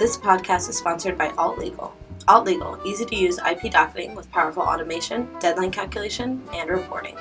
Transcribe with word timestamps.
This 0.00 0.16
podcast 0.16 0.70
is 0.70 0.78
sponsored 0.78 1.18
by 1.18 1.28
Alt 1.36 1.58
Legal. 1.58 1.94
Alt 2.26 2.46
Legal, 2.46 2.80
easy 2.86 3.04
to 3.04 3.14
use 3.14 3.38
IP 3.38 3.70
docketing 3.70 4.14
with 4.14 4.30
powerful 4.30 4.62
automation, 4.62 5.28
deadline 5.40 5.70
calculation, 5.70 6.42
and 6.54 6.70
reporting. 6.70 7.18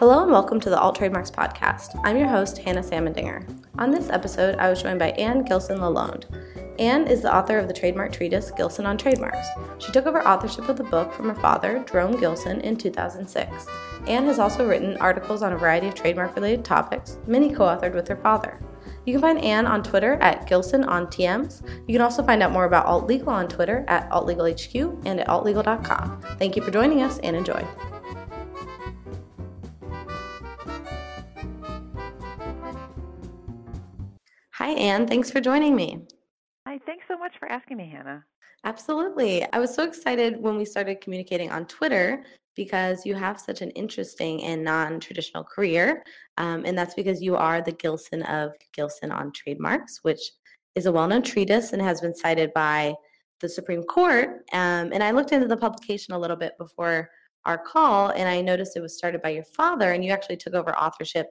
Hello 0.00 0.24
and 0.24 0.32
welcome 0.32 0.58
to 0.58 0.68
the 0.68 0.76
Alt 0.76 0.96
Trademarks 0.96 1.30
Podcast. 1.30 1.96
I'm 2.02 2.16
your 2.16 2.26
host, 2.26 2.58
Hannah 2.58 2.82
Samondinger. 2.82 3.48
On 3.78 3.92
this 3.92 4.10
episode, 4.10 4.56
I 4.56 4.68
was 4.68 4.82
joined 4.82 4.98
by 4.98 5.10
Anne 5.10 5.44
Gilson 5.44 5.78
LaLonde. 5.78 6.24
Anne 6.80 7.06
is 7.06 7.22
the 7.22 7.32
author 7.32 7.56
of 7.56 7.68
the 7.68 7.72
trademark 7.72 8.10
treatise 8.10 8.50
Gilson 8.50 8.84
on 8.84 8.98
Trademarks. 8.98 9.46
She 9.78 9.92
took 9.92 10.06
over 10.06 10.26
authorship 10.26 10.68
of 10.68 10.76
the 10.76 10.82
book 10.82 11.12
from 11.12 11.28
her 11.28 11.40
father, 11.40 11.84
Jerome 11.88 12.18
Gilson, 12.18 12.62
in 12.62 12.76
2006. 12.76 13.68
Anne 14.06 14.24
has 14.26 14.38
also 14.38 14.66
written 14.66 14.96
articles 14.98 15.42
on 15.42 15.52
a 15.52 15.56
variety 15.56 15.88
of 15.88 15.94
trademark 15.94 16.36
related 16.36 16.64
topics, 16.64 17.18
many 17.26 17.52
co 17.52 17.64
authored 17.64 17.94
with 17.94 18.06
her 18.06 18.16
father. 18.16 18.60
You 19.04 19.12
can 19.12 19.20
find 19.20 19.38
Anne 19.40 19.66
on 19.66 19.82
Twitter 19.82 20.14
at 20.14 20.46
Gilson 20.46 20.84
on 20.84 21.06
TMs. 21.06 21.62
You 21.88 21.94
can 21.94 22.00
also 22.00 22.22
find 22.22 22.42
out 22.42 22.52
more 22.52 22.64
about 22.64 22.86
Alt 22.86 23.06
Legal 23.06 23.30
on 23.30 23.48
Twitter 23.48 23.84
at 23.88 24.08
AltLegalHQ 24.10 25.06
and 25.06 25.20
at 25.20 25.26
altlegal.com. 25.26 26.22
Thank 26.38 26.56
you 26.56 26.62
for 26.62 26.70
joining 26.70 27.02
us 27.02 27.18
and 27.18 27.36
enjoy. 27.36 27.64
Hi, 34.52 34.70
Anne. 34.70 35.06
Thanks 35.06 35.30
for 35.30 35.40
joining 35.40 35.74
me. 35.74 36.00
Hi, 36.66 36.80
thanks 36.86 37.04
so 37.08 37.18
much 37.18 37.32
for 37.38 37.50
asking 37.50 37.76
me, 37.76 37.90
Hannah. 37.90 38.24
Absolutely. 38.64 39.46
I 39.52 39.58
was 39.58 39.74
so 39.74 39.84
excited 39.84 40.40
when 40.40 40.56
we 40.56 40.64
started 40.64 41.00
communicating 41.00 41.50
on 41.50 41.66
Twitter 41.66 42.24
because 42.56 43.06
you 43.06 43.14
have 43.14 43.38
such 43.38 43.60
an 43.60 43.70
interesting 43.72 44.42
and 44.42 44.64
non 44.64 44.98
traditional 44.98 45.44
career. 45.44 46.02
Um, 46.38 46.64
and 46.64 46.76
that's 46.76 46.94
because 46.94 47.22
you 47.22 47.36
are 47.36 47.60
the 47.60 47.72
Gilson 47.72 48.22
of 48.22 48.52
Gilson 48.74 49.12
on 49.12 49.30
Trademarks, 49.32 50.00
which 50.02 50.20
is 50.74 50.86
a 50.86 50.92
well 50.92 51.06
known 51.06 51.22
treatise 51.22 51.72
and 51.72 51.82
has 51.82 52.00
been 52.00 52.14
cited 52.14 52.52
by 52.54 52.94
the 53.40 53.48
Supreme 53.48 53.82
Court. 53.82 54.44
Um, 54.52 54.90
and 54.92 55.02
I 55.02 55.10
looked 55.10 55.32
into 55.32 55.46
the 55.46 55.56
publication 55.56 56.14
a 56.14 56.18
little 56.18 56.36
bit 56.36 56.54
before 56.58 57.08
our 57.44 57.58
call, 57.58 58.08
and 58.10 58.28
I 58.28 58.40
noticed 58.40 58.76
it 58.76 58.80
was 58.80 58.96
started 58.96 59.22
by 59.22 59.28
your 59.28 59.44
father, 59.44 59.92
and 59.92 60.04
you 60.04 60.10
actually 60.10 60.36
took 60.38 60.54
over 60.54 60.76
authorship 60.76 61.28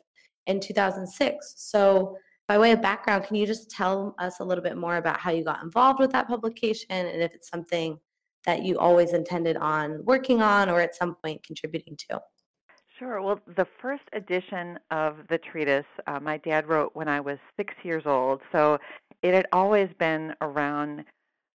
in 0.47 0.59
2006. 0.59 1.55
So 1.57 2.15
by 2.47 2.57
way 2.57 2.71
of 2.71 2.81
background, 2.81 3.23
can 3.23 3.35
you 3.35 3.47
just 3.47 3.71
tell 3.71 4.15
us 4.19 4.39
a 4.39 4.43
little 4.43 4.63
bit 4.63 4.77
more 4.77 4.97
about 4.97 5.19
how 5.19 5.31
you 5.31 5.43
got 5.43 5.63
involved 5.63 5.99
with 5.99 6.11
that 6.11 6.27
publication 6.27 6.91
and 6.91 7.21
if 7.21 7.33
it's 7.33 7.49
something 7.49 7.97
that 8.45 8.63
you 8.63 8.77
always 8.77 9.13
intended 9.13 9.57
on 9.57 10.03
working 10.05 10.41
on 10.41 10.69
or 10.69 10.79
at 10.81 10.95
some 10.95 11.15
point 11.15 11.43
contributing 11.43 11.97
to? 12.09 12.21
Sure. 12.97 13.21
Well, 13.21 13.41
the 13.57 13.67
first 13.81 14.03
edition 14.13 14.79
of 14.89 15.17
the 15.29 15.37
treatise, 15.37 15.85
uh, 16.07 16.19
my 16.19 16.37
dad 16.37 16.67
wrote 16.67 16.91
when 16.93 17.09
I 17.09 17.19
was 17.19 17.37
six 17.57 17.73
years 17.83 18.03
old. 18.05 18.41
So 18.53 18.77
it 19.21 19.33
had 19.33 19.47
always 19.51 19.89
been 19.99 20.33
around 20.41 21.03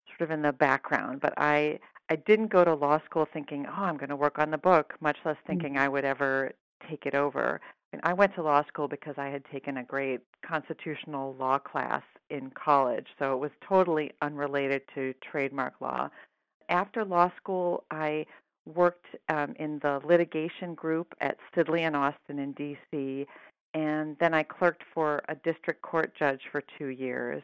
sort 0.09 0.21
of 0.21 0.31
in 0.33 0.43
the 0.43 0.53
background, 0.53 1.21
but 1.23 1.33
I, 1.39 1.79
I 2.11 2.17
didn't 2.17 2.49
go 2.49 2.63
to 2.65 2.75
law 2.75 3.01
school 3.07 3.27
thinking, 3.33 3.67
oh, 3.67 3.83
I'm 3.83 3.97
going 3.97 4.11
to 4.11 4.17
work 4.17 4.39
on 4.39 4.51
the 4.51 4.59
book, 4.59 4.95
much 5.01 5.17
less 5.25 5.37
mm. 5.37 5.47
thinking. 5.47 5.79
I 5.79 5.89
would 5.89 6.05
ever 6.05 6.53
take 6.89 7.07
it 7.07 7.15
over. 7.15 7.61
And 7.93 8.03
I 8.05 8.13
went 8.13 8.35
to 8.35 8.43
law 8.43 8.63
school 8.67 8.87
because 8.87 9.15
I 9.17 9.29
had 9.29 9.45
taken 9.47 9.79
a 9.79 9.85
great 9.85 10.21
constitutional 10.47 11.35
law 11.39 11.59
class 11.59 12.03
in 12.29 12.51
college, 12.51 13.07
so 13.19 13.35
it 13.35 13.39
was 13.39 13.51
totally 13.67 14.13
unrelated 14.23 14.83
to 14.95 15.13
trademark 15.29 15.81
law. 15.81 16.09
After 16.71 17.05
law 17.05 17.31
school, 17.37 17.85
I 17.91 18.25
worked 18.65 19.07
um, 19.29 19.55
in 19.59 19.81
the 19.81 20.01
litigation 20.05 20.75
group 20.75 21.13
at 21.21 21.37
Sidley 21.55 21.81
and 21.81 21.97
Austin 21.97 22.39
in 22.39 22.53
D.C., 22.53 23.27
and 23.75 24.17
then 24.19 24.35
I 24.35 24.43
clerked 24.43 24.83
for 24.95 25.23
a 25.29 25.35
district 25.37 25.83
court 25.83 26.13
judge 26.19 26.41
for 26.51 26.63
two 26.79 26.89
years. 26.89 27.43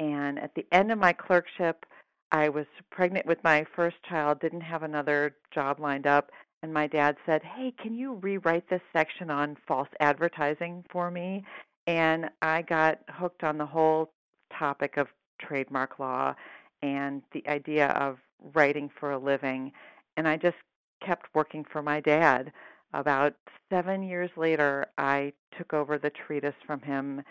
And 0.00 0.38
at 0.38 0.54
the 0.54 0.66
end 0.72 0.90
of 0.90 0.98
my 0.98 1.12
clerkship, 1.12 1.86
I 2.32 2.48
was 2.48 2.66
pregnant 2.90 3.26
with 3.26 3.42
my 3.44 3.64
first 3.76 3.96
child, 4.08 4.40
didn't 4.40 4.60
have 4.60 4.82
another 4.82 5.36
job 5.52 5.80
lined 5.80 6.06
up, 6.06 6.30
and 6.62 6.72
my 6.72 6.86
dad 6.86 7.16
said, 7.24 7.42
Hey, 7.42 7.72
can 7.80 7.94
you 7.94 8.14
rewrite 8.14 8.68
this 8.68 8.82
section 8.92 9.30
on 9.30 9.56
false 9.66 9.88
advertising 10.00 10.84
for 10.90 11.10
me? 11.10 11.44
And 11.86 12.28
I 12.42 12.62
got 12.62 12.98
hooked 13.08 13.44
on 13.44 13.56
the 13.56 13.66
whole 13.66 14.10
topic 14.56 14.96
of 14.96 15.08
trademark 15.40 15.98
law 15.98 16.34
and 16.82 17.22
the 17.32 17.46
idea 17.48 17.88
of 17.90 18.18
writing 18.54 18.90
for 18.98 19.12
a 19.12 19.18
living. 19.18 19.72
And 20.16 20.26
I 20.26 20.36
just 20.36 20.56
kept 21.04 21.26
working 21.34 21.64
for 21.70 21.82
my 21.82 22.00
dad. 22.00 22.52
About 22.94 23.34
seven 23.70 24.02
years 24.02 24.30
later, 24.36 24.86
I 24.96 25.32
took 25.56 25.74
over 25.74 25.98
the 25.98 26.10
treatise 26.10 26.54
from 26.66 26.80
him 26.80 27.22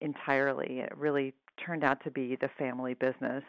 entirely. 0.00 0.80
It 0.80 0.92
really 0.96 1.34
turned 1.64 1.84
out 1.84 2.02
to 2.04 2.10
be 2.10 2.36
the 2.36 2.50
family 2.58 2.94
business. 2.94 3.42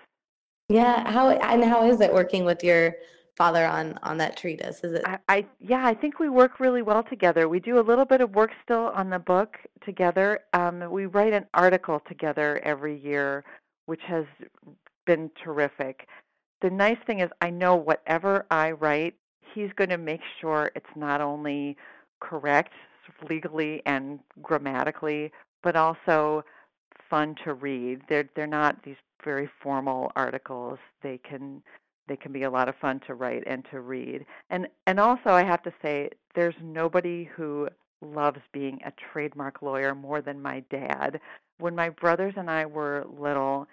Yeah, 0.69 1.09
how 1.09 1.29
and 1.29 1.63
how 1.63 1.89
is 1.89 2.01
it 2.01 2.13
working 2.13 2.43
with 2.43 2.63
your 2.63 2.95
father 3.37 3.65
on 3.65 3.97
on 4.03 4.17
that 4.17 4.35
treatise? 4.35 4.83
Is 4.83 4.93
it? 4.93 5.01
I, 5.05 5.19
I 5.29 5.45
yeah, 5.59 5.85
I 5.85 5.93
think 5.93 6.19
we 6.19 6.29
work 6.29 6.59
really 6.59 6.81
well 6.81 7.03
together. 7.03 7.47
We 7.47 7.59
do 7.59 7.79
a 7.79 7.81
little 7.81 8.05
bit 8.05 8.21
of 8.21 8.35
work 8.35 8.51
still 8.63 8.91
on 8.95 9.09
the 9.09 9.19
book 9.19 9.57
together. 9.85 10.41
Um, 10.53 10.89
we 10.91 11.05
write 11.05 11.33
an 11.33 11.45
article 11.53 12.01
together 12.07 12.59
every 12.63 12.97
year, 12.97 13.45
which 13.85 14.01
has 14.07 14.25
been 15.05 15.31
terrific. 15.41 16.07
The 16.61 16.69
nice 16.69 16.97
thing 17.05 17.19
is, 17.19 17.29
I 17.41 17.49
know 17.49 17.75
whatever 17.75 18.45
I 18.49 18.71
write, 18.71 19.15
he's 19.53 19.71
going 19.75 19.89
to 19.89 19.97
make 19.97 20.21
sure 20.41 20.71
it's 20.75 20.85
not 20.95 21.21
only 21.21 21.77
correct 22.19 22.73
legally 23.29 23.81
and 23.85 24.19
grammatically, 24.41 25.31
but 25.63 25.75
also 25.75 26.43
fun 27.09 27.35
to 27.43 27.53
read. 27.53 28.01
They're 28.09 28.29
they're 28.35 28.47
not 28.47 28.83
these 28.83 28.95
very 29.23 29.49
formal 29.61 30.11
articles. 30.15 30.79
They 31.01 31.19
can 31.19 31.61
they 32.07 32.15
can 32.15 32.31
be 32.31 32.43
a 32.43 32.49
lot 32.49 32.69
of 32.69 32.75
fun 32.75 33.01
to 33.07 33.13
write 33.13 33.43
and 33.45 33.65
to 33.71 33.81
read. 33.81 34.25
And 34.49 34.67
and 34.85 34.99
also 34.99 35.29
I 35.29 35.43
have 35.43 35.63
to 35.63 35.73
say 35.81 36.09
there's 36.35 36.55
nobody 36.61 37.25
who 37.35 37.69
loves 38.01 38.39
being 38.51 38.79
a 38.85 38.93
trademark 39.11 39.61
lawyer 39.61 39.95
more 39.95 40.21
than 40.21 40.41
my 40.41 40.63
dad. 40.69 41.19
When 41.59 41.75
my 41.75 41.89
brothers 41.89 42.35
and 42.37 42.49
I 42.49 42.65
were 42.65 43.05
little, 43.19 43.67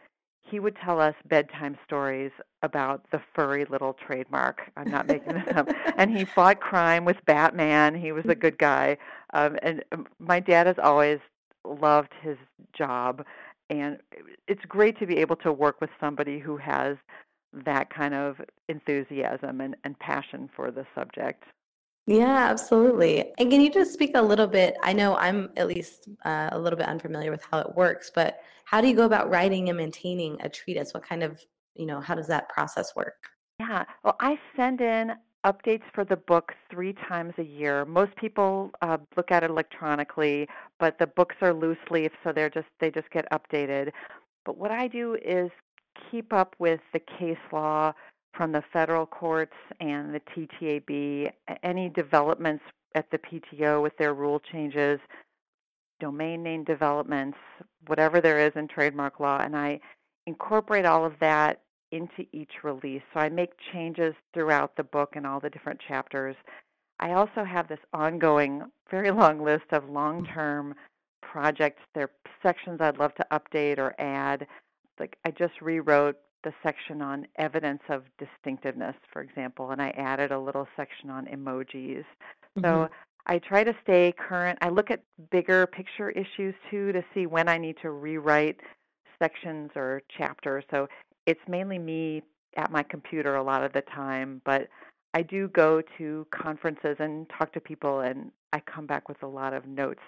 he 0.46 0.60
would 0.60 0.76
tell 0.76 1.00
us 1.00 1.14
bedtime 1.26 1.76
stories 1.86 2.30
about 2.62 3.10
the 3.10 3.20
furry 3.34 3.64
little 3.64 3.94
trademark. 3.94 4.70
I'm 4.76 4.90
not 4.90 5.06
making 5.06 5.34
this 5.34 5.56
up. 5.56 5.68
And 5.96 6.16
he 6.16 6.24
fought 6.24 6.60
crime 6.60 7.04
with 7.04 7.16
Batman. 7.24 7.94
He 7.94 8.12
was 8.12 8.24
a 8.26 8.34
good 8.34 8.58
guy. 8.58 8.96
Um, 9.32 9.56
and 9.62 9.84
um, 9.92 10.06
my 10.18 10.40
dad 10.40 10.66
has 10.66 10.76
always 10.82 11.18
loved 11.64 12.12
his 12.20 12.36
job. 12.76 13.24
And 13.70 13.98
it's 14.46 14.64
great 14.66 14.98
to 14.98 15.06
be 15.06 15.18
able 15.18 15.36
to 15.36 15.52
work 15.52 15.80
with 15.80 15.90
somebody 15.98 16.38
who 16.38 16.56
has 16.58 16.96
that 17.64 17.88
kind 17.90 18.14
of 18.14 18.40
enthusiasm 18.68 19.60
and, 19.60 19.76
and 19.84 19.98
passion 19.98 20.50
for 20.54 20.70
the 20.70 20.84
subject. 20.94 21.44
Yeah, 22.06 22.48
absolutely. 22.50 23.32
And 23.38 23.50
can 23.50 23.60
you 23.62 23.70
just 23.70 23.92
speak 23.94 24.12
a 24.14 24.22
little 24.22 24.46
bit? 24.46 24.76
I 24.82 24.92
know 24.92 25.16
I'm 25.16 25.50
at 25.56 25.68
least 25.68 26.08
uh, 26.24 26.50
a 26.52 26.58
little 26.58 26.76
bit 26.76 26.86
unfamiliar 26.86 27.30
with 27.30 27.42
how 27.50 27.60
it 27.60 27.74
works, 27.74 28.10
but 28.14 28.40
how 28.66 28.80
do 28.80 28.88
you 28.88 28.94
go 28.94 29.04
about 29.04 29.30
writing 29.30 29.70
and 29.70 29.78
maintaining 29.78 30.36
a 30.42 30.48
treatise? 30.48 30.92
What 30.92 31.02
kind 31.02 31.22
of, 31.22 31.40
you 31.74 31.86
know, 31.86 32.00
how 32.00 32.14
does 32.14 32.26
that 32.26 32.48
process 32.50 32.94
work? 32.94 33.30
Yeah, 33.58 33.84
well, 34.02 34.16
I 34.20 34.38
send 34.54 34.82
in 34.82 35.12
updates 35.46 35.84
for 35.94 36.04
the 36.04 36.16
book 36.16 36.52
three 36.70 36.94
times 37.08 37.34
a 37.38 37.42
year. 37.42 37.84
Most 37.84 38.16
people 38.16 38.70
uh, 38.82 38.98
look 39.16 39.30
at 39.30 39.42
it 39.42 39.50
electronically, 39.50 40.48
but 40.78 40.98
the 40.98 41.06
books 41.06 41.36
are 41.40 41.54
loose 41.54 41.78
leaf, 41.90 42.12
so 42.22 42.32
they're 42.32 42.50
just 42.50 42.66
they 42.80 42.90
just 42.90 43.10
get 43.10 43.26
updated. 43.30 43.92
But 44.44 44.58
what 44.58 44.70
I 44.70 44.88
do 44.88 45.16
is 45.24 45.50
keep 46.10 46.32
up 46.32 46.56
with 46.58 46.80
the 46.92 47.00
case 47.00 47.38
law 47.52 47.92
from 48.36 48.52
the 48.52 48.62
federal 48.72 49.06
courts 49.06 49.54
and 49.80 50.14
the 50.14 50.20
TTAB, 50.20 51.30
any 51.62 51.88
developments 51.88 52.64
at 52.94 53.10
the 53.10 53.18
PTO 53.18 53.82
with 53.82 53.96
their 53.96 54.14
rule 54.14 54.40
changes, 54.52 55.00
domain 56.00 56.42
name 56.42 56.64
developments, 56.64 57.38
whatever 57.86 58.20
there 58.20 58.38
is 58.38 58.52
in 58.56 58.68
trademark 58.68 59.20
law, 59.20 59.38
and 59.40 59.56
I 59.56 59.80
incorporate 60.26 60.84
all 60.84 61.04
of 61.04 61.14
that 61.20 61.60
into 61.92 62.26
each 62.32 62.50
release. 62.62 63.02
So 63.12 63.20
I 63.20 63.28
make 63.28 63.52
changes 63.72 64.14
throughout 64.32 64.76
the 64.76 64.84
book 64.84 65.10
and 65.14 65.26
all 65.26 65.40
the 65.40 65.50
different 65.50 65.80
chapters. 65.86 66.34
I 66.98 67.12
also 67.12 67.44
have 67.44 67.68
this 67.68 67.78
ongoing, 67.92 68.62
very 68.90 69.10
long 69.10 69.44
list 69.44 69.66
of 69.70 69.88
long 69.88 70.26
term 70.26 70.74
projects. 71.22 71.82
There 71.94 72.04
are 72.04 72.10
sections 72.42 72.80
I'd 72.80 72.98
love 72.98 73.14
to 73.16 73.26
update 73.32 73.78
or 73.78 73.94
add 73.98 74.46
like 74.98 75.16
I 75.24 75.30
just 75.30 75.60
rewrote 75.60 76.16
the 76.44 76.52
section 76.62 77.02
on 77.02 77.26
evidence 77.36 77.82
of 77.88 78.04
distinctiveness, 78.18 78.94
for 79.12 79.22
example, 79.22 79.70
and 79.70 79.82
I 79.82 79.88
added 79.90 80.30
a 80.30 80.38
little 80.38 80.68
section 80.76 81.10
on 81.10 81.26
emojis. 81.26 82.04
Mm-hmm. 82.56 82.64
So 82.64 82.88
I 83.26 83.38
try 83.38 83.64
to 83.64 83.74
stay 83.82 84.14
current. 84.16 84.58
I 84.62 84.68
look 84.68 84.90
at 84.90 85.02
bigger 85.30 85.66
picture 85.66 86.10
issues 86.10 86.54
too 86.70 86.92
to 86.92 87.02
see 87.14 87.26
when 87.26 87.48
I 87.48 87.58
need 87.58 87.76
to 87.82 87.90
rewrite 87.90 88.60
sections 89.18 89.70
or 89.74 90.02
chapters. 90.16 90.64
So 90.70 90.88
it's 91.26 91.40
mainly 91.48 91.78
me 91.78 92.22
at 92.56 92.70
my 92.70 92.82
computer 92.82 93.36
a 93.36 93.42
lot 93.42 93.64
of 93.64 93.72
the 93.72 93.82
time, 93.82 94.40
but 94.44 94.68
I 95.14 95.22
do 95.22 95.48
go 95.48 95.82
to 95.98 96.26
conferences 96.30 96.96
and 96.98 97.26
talk 97.30 97.52
to 97.52 97.60
people, 97.60 98.00
and 98.00 98.30
I 98.52 98.60
come 98.60 98.86
back 98.86 99.08
with 99.08 99.22
a 99.22 99.26
lot 99.26 99.54
of 99.54 99.66
notes 99.66 100.02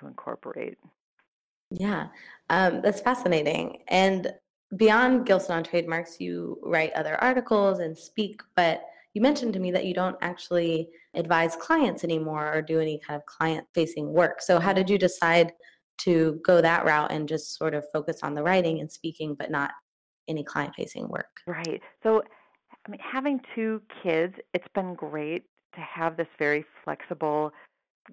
to 0.00 0.06
incorporate. 0.06 0.78
Yeah, 1.70 2.08
um, 2.48 2.80
that's 2.80 3.00
fascinating. 3.00 3.82
And 3.88 4.32
beyond 4.76 5.26
Gilson 5.26 5.56
on 5.56 5.64
trademarks, 5.64 6.20
you 6.20 6.58
write 6.62 6.92
other 6.94 7.22
articles 7.22 7.78
and 7.78 7.96
speak, 7.96 8.42
but 8.56 8.82
you 9.14 9.22
mentioned 9.22 9.52
to 9.54 9.60
me 9.60 9.70
that 9.70 9.86
you 9.86 9.94
don't 9.94 10.16
actually 10.20 10.90
advise 11.14 11.56
clients 11.56 12.04
anymore 12.04 12.52
or 12.52 12.62
do 12.62 12.80
any 12.80 12.98
kind 12.98 13.16
of 13.16 13.24
client 13.26 13.66
facing 13.74 14.12
work. 14.12 14.42
So, 14.42 14.58
how 14.58 14.72
did 14.72 14.90
you 14.90 14.98
decide 14.98 15.52
to 15.98 16.40
go 16.44 16.60
that 16.60 16.84
route 16.84 17.10
and 17.10 17.28
just 17.28 17.56
sort 17.56 17.74
of 17.74 17.84
focus 17.92 18.18
on 18.22 18.34
the 18.34 18.42
writing 18.42 18.80
and 18.80 18.90
speaking, 18.90 19.34
but 19.34 19.50
not 19.50 19.70
any 20.28 20.44
client 20.44 20.74
facing 20.76 21.08
work? 21.08 21.40
Right. 21.46 21.80
So, 22.02 22.22
I 22.86 22.90
mean, 22.90 23.00
having 23.00 23.40
two 23.54 23.80
kids, 24.02 24.34
it's 24.52 24.68
been 24.74 24.94
great 24.94 25.44
to 25.74 25.80
have 25.80 26.16
this 26.16 26.28
very 26.38 26.64
flexible 26.84 27.52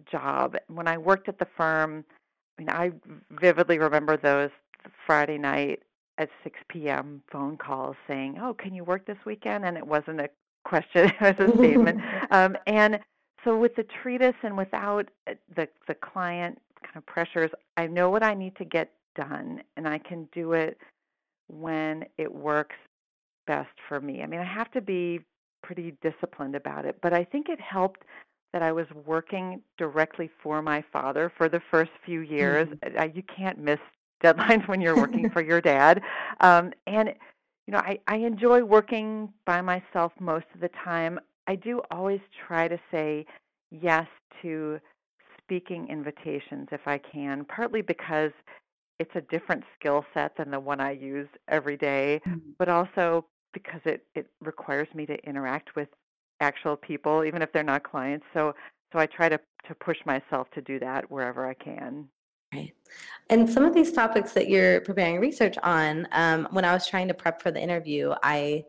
job. 0.10 0.56
When 0.68 0.88
I 0.88 0.98
worked 0.98 1.28
at 1.28 1.40
the 1.40 1.48
firm, 1.58 2.06
I 2.58 2.62
mean, 2.62 2.70
I 2.70 2.92
vividly 3.32 3.80
remember 3.80 4.16
those 4.16 4.52
Friday 5.06 5.38
night 5.38 5.82
at 6.18 6.30
6 6.44 6.60
p.m. 6.70 7.22
phone 7.32 7.58
calls 7.58 7.96
saying, 8.08 8.38
"Oh, 8.42 8.54
can 8.54 8.74
you 8.74 8.84
work 8.84 9.06
this 9.06 9.18
weekend?" 9.26 9.66
And 9.66 9.78
it 9.78 9.86
wasn't 9.86 10.22
a 10.22 10.30
question; 10.66 11.12
it 11.22 11.40
was 11.40 11.50
a 11.50 11.58
statement. 11.58 12.02
um, 12.32 12.58
and 12.68 13.00
so, 13.44 13.58
with 13.58 13.76
the 13.76 13.86
treatise 14.02 14.36
and 14.44 14.58
without 14.58 15.10
uh, 15.28 15.34
the 15.56 15.68
the 15.88 15.96
client 15.96 16.60
kind 16.84 16.98
of 16.98 17.06
pressures, 17.06 17.52
I 17.78 17.88
know 17.88 18.10
what 18.10 18.24
I 18.24 18.34
need 18.34 18.56
to 18.58 18.66
get 18.66 18.92
done, 19.16 19.62
and 19.78 19.88
I 19.88 19.98
can 19.98 20.28
do 20.34 20.54
it 20.54 20.78
when 21.48 22.06
it 22.18 22.34
works 22.34 22.76
best 23.46 23.72
for 23.88 24.00
me. 24.00 24.22
I 24.22 24.28
mean, 24.28 24.40
I 24.40 24.46
have 24.46 24.72
to 24.72 24.82
be 24.82 25.20
pretty 25.62 25.96
disciplined 26.02 26.56
about 26.56 26.86
it, 26.86 26.98
but 27.02 27.14
I 27.14 27.24
think 27.24 27.50
it 27.50 27.60
helped 27.60 28.04
that 28.54 28.62
I 28.62 28.72
was 28.72 28.86
working 29.06 29.62
directly 29.78 30.30
for 30.42 30.62
my 30.62 30.84
father 30.94 31.32
for 31.38 31.50
the 31.50 31.62
first 31.72 31.92
few 32.06 32.22
years. 32.22 32.68
Mm-hmm. 32.84 33.18
you 33.18 33.24
can't 33.36 33.58
miss 33.58 33.80
deadlines 34.24 34.68
when 34.68 34.82
you're 34.82 34.96
working 34.96 35.30
for 35.30 35.44
your 35.44 35.62
dad. 35.62 36.02
Um, 36.40 36.72
and, 36.88 37.10
you 37.68 37.72
know, 37.74 37.80
I, 37.80 38.00
I 38.08 38.18
enjoy 38.18 38.64
working 38.64 39.30
by 39.46 39.62
myself 39.62 40.12
most 40.20 40.46
of 40.56 40.62
the 40.62 40.70
time. 40.84 41.20
I 41.48 41.56
do 41.56 41.82
always 41.92 42.22
try 42.48 42.68
to 42.68 42.80
say 42.92 43.26
yes 43.72 44.08
to 44.42 44.80
speaking 45.38 45.88
invitations 45.90 46.70
if 46.72 46.82
I 46.88 46.98
can, 46.98 47.46
partly 47.46 47.82
because 47.82 48.32
it's 49.00 49.12
a 49.16 49.22
different 49.22 49.64
skill 49.78 50.06
set 50.14 50.38
than 50.38 50.52
the 50.52 50.60
one 50.60 50.80
I 50.80 50.92
use 50.92 51.28
every 51.48 51.78
day, 51.78 52.22
mm-hmm. 52.28 52.52
but 52.58 52.70
also 52.70 53.26
because 53.54 53.82
it, 53.86 54.06
it 54.16 54.28
requires 54.42 54.88
me 54.94 55.06
to 55.06 55.16
interact 55.28 55.76
with 55.76 55.90
actual 56.40 56.76
people, 56.76 57.24
even 57.24 57.42
if 57.42 57.52
they're 57.52 57.64
not 57.64 57.84
clients. 57.84 58.26
So 58.34 58.54
so 58.92 59.00
I 59.00 59.06
try 59.06 59.30
to 59.30 59.40
to 59.68 59.76
push 59.76 59.98
myself 60.06 60.50
to 60.52 60.62
do 60.62 60.80
that 60.80 61.10
wherever 61.10 61.48
I 61.48 61.54
can. 61.54 62.08
Right. 62.54 62.74
And 63.30 63.50
some 63.50 63.64
of 63.64 63.74
these 63.74 63.92
topics 63.92 64.34
that 64.34 64.50
you're 64.50 64.82
preparing 64.82 65.20
research 65.20 65.58
on, 65.64 66.08
um, 66.12 66.48
when 66.52 66.66
I 66.66 66.74
was 66.74 66.88
trying 66.88 67.08
to 67.08 67.14
prep 67.14 67.42
for 67.42 67.52
the 67.52 67.62
interview, 67.62 68.14
I 68.22 68.66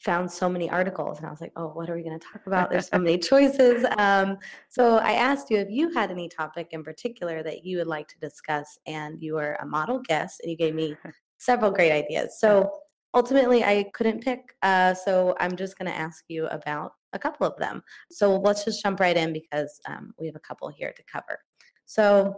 found 0.00 0.30
so 0.30 0.48
many 0.48 0.70
articles 0.70 1.18
and 1.18 1.26
I 1.26 1.30
was 1.30 1.40
like, 1.40 1.52
oh, 1.56 1.68
what 1.68 1.90
are 1.90 1.96
we 1.96 2.02
going 2.02 2.18
to 2.18 2.26
talk 2.26 2.46
about? 2.46 2.70
There's 2.70 2.88
so 2.88 2.98
many 2.98 3.18
choices. 3.32 3.84
Um, 3.98 4.38
so 4.68 4.98
I 4.98 5.12
asked 5.12 5.50
you 5.50 5.58
if 5.58 5.68
you 5.70 5.90
had 5.92 6.10
any 6.10 6.28
topic 6.28 6.68
in 6.70 6.84
particular 6.84 7.42
that 7.42 7.64
you 7.64 7.78
would 7.78 7.86
like 7.86 8.08
to 8.08 8.18
discuss, 8.18 8.78
and 8.86 9.20
you 9.22 9.34
were 9.34 9.56
a 9.60 9.66
model 9.66 10.00
guest 10.00 10.40
and 10.42 10.50
you 10.50 10.56
gave 10.56 10.74
me 10.74 10.96
several 11.38 11.70
great 11.70 11.92
ideas. 11.92 12.38
So 12.38 12.70
ultimately, 13.14 13.64
I 13.64 13.90
couldn't 13.94 14.22
pick. 14.22 14.54
Uh, 14.62 14.94
so 14.94 15.34
I'm 15.40 15.56
just 15.56 15.78
going 15.78 15.90
to 15.90 15.96
ask 15.96 16.24
you 16.28 16.46
about 16.46 16.92
a 17.12 17.18
couple 17.18 17.46
of 17.46 17.56
them. 17.56 17.82
So 18.10 18.36
let's 18.36 18.64
just 18.64 18.82
jump 18.82 19.00
right 19.00 19.16
in 19.16 19.32
because 19.32 19.80
um, 19.88 20.12
we 20.18 20.26
have 20.26 20.36
a 20.36 20.40
couple 20.40 20.68
here 20.68 20.92
to 20.94 21.02
cover. 21.10 21.38
So 21.86 22.34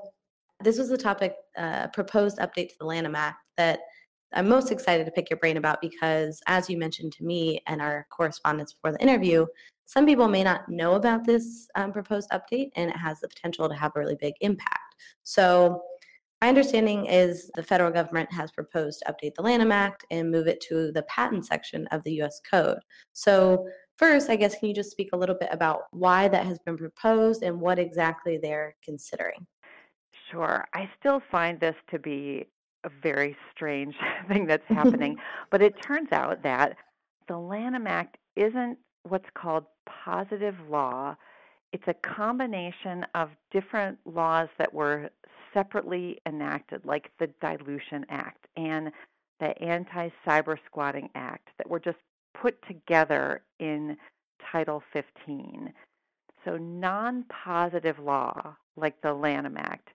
this 0.61 0.79
was 0.79 0.89
the 0.89 0.99
topic, 0.99 1.35
uh, 1.57 1.89
proposed 1.89 2.39
update 2.39 2.69
to 2.71 2.75
the 2.81 2.87
Lanham 2.87 3.15
Act 3.15 3.39
that 3.57 3.81
I'm 4.35 4.49
most 4.49 4.71
excited 4.71 5.07
to 5.07 5.13
pick 5.13 5.31
your 5.31 5.39
brain 5.39 5.57
about 5.57 5.81
because, 5.81 6.41
as 6.47 6.69
you 6.69 6.77
mentioned 6.77 7.13
to 7.15 7.25
me 7.25 7.63
and 7.67 7.81
our 7.81 8.07
correspondence 8.11 8.75
before 8.75 8.93
the 8.93 9.03
interview, 9.03 9.47
some 9.87 10.05
people 10.05 10.29
may 10.29 10.43
not 10.43 10.69
know 10.69 10.95
about 10.95 11.25
this 11.25 11.67
um, 11.77 11.93
proposed 11.93 12.29
update 12.31 12.69
and 12.77 12.91
it 12.91 12.97
has 12.97 13.21
the 13.21 13.29
potential 13.29 13.69
to 13.69 13.75
have 13.75 13.93
a 13.97 13.99
really 13.99 14.17
big 14.21 14.35
impact. 14.41 14.97
So, 15.23 15.83
my 16.43 16.49
understanding 16.49 17.07
is 17.07 17.51
the 17.57 17.65
federal 17.65 17.91
government 17.91 18.31
has 18.33 18.53
proposed 18.53 19.01
to 19.01 19.13
update 19.13 19.35
the 19.35 19.43
Lanham 19.43 19.73
Act 19.73 20.05
and 20.13 20.31
move 20.31 20.47
it 20.47 20.61
to 20.69 20.93
the 20.93 21.03
patent 21.05 21.47
section 21.47 21.89
of 21.89 22.05
the 22.05 22.21
US 22.23 22.41
Code. 22.49 22.79
So, 23.13 23.67
first, 23.97 24.31
I 24.31 24.37
guess, 24.37 24.57
can 24.57 24.69
you 24.69 24.75
just 24.75 24.93
speak 24.93 25.09
a 25.13 25.17
little 25.17 25.35
bit 25.35 25.49
about 25.51 25.85
why 25.91 26.29
that 26.29 26.47
has 26.47 26.59
been 26.61 26.77
proposed 26.77 27.43
and 27.43 27.61
what 27.61 27.81
exactly 27.81 28.39
they're 28.39 28.77
considering? 28.85 29.47
Sure. 30.31 30.67
I 30.75 30.91
still 30.99 31.23
find 31.31 31.59
this 31.61 31.77
to 31.91 31.99
be 31.99 32.47
a 32.85 32.91
very 33.03 33.37
strange 33.55 33.95
thing 34.29 34.47
that's 34.47 34.67
happening. 34.69 35.17
but 35.51 35.63
it 35.63 35.81
turns 35.83 36.13
out 36.13 36.43
that 36.43 36.77
the 37.29 37.39
Lanham 37.39 37.87
Act 37.87 38.17
isn't 38.37 38.79
what's 39.05 39.29
called 39.35 39.65
positive 39.87 40.55
law. 40.69 41.17
It's 41.73 41.85
a 41.87 41.95
combination 41.95 43.05
of 43.15 43.31
different 43.51 43.99
laws 44.07 44.49
that 44.59 44.73
were 44.73 45.11
separately 45.53 46.21
enacted, 46.27 46.85
like 46.85 47.11
the 47.19 47.29
Dilution 47.41 48.07
Act 48.09 48.47
and 48.57 48.91
the 49.41 49.61
Anti 49.63 50.11
Cyber 50.27 50.57
Squatting 50.67 51.11
Act, 51.15 51.49
that 51.59 51.69
were 51.69 51.81
just 51.81 51.99
put 52.41 52.57
together 52.67 53.43
in 53.59 53.97
Title 54.51 54.83
15. 54.93 55.73
So, 56.45 56.57
non 56.57 57.25
positive 57.25 57.99
law, 57.99 58.57
like 58.77 59.01
the 59.03 59.13
Lanham 59.13 59.57
Act, 59.57 59.91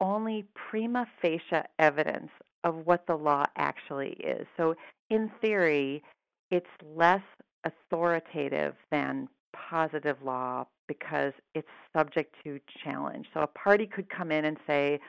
only 0.00 0.46
prima 0.54 1.06
facie 1.20 1.62
evidence 1.78 2.30
of 2.64 2.86
what 2.86 3.06
the 3.06 3.14
law 3.14 3.44
actually 3.56 4.12
is. 4.20 4.46
So, 4.56 4.74
in 5.10 5.30
theory, 5.40 6.02
it's 6.50 6.66
less 6.82 7.22
authoritative 7.64 8.74
than 8.90 9.28
positive 9.52 10.16
law 10.22 10.66
because 10.86 11.32
it's 11.54 11.68
subject 11.96 12.34
to 12.44 12.60
challenge. 12.82 13.26
So, 13.34 13.40
a 13.40 13.46
party 13.46 13.86
could 13.86 14.08
come 14.10 14.32
in 14.32 14.44
and 14.44 14.56
say, 14.66 15.00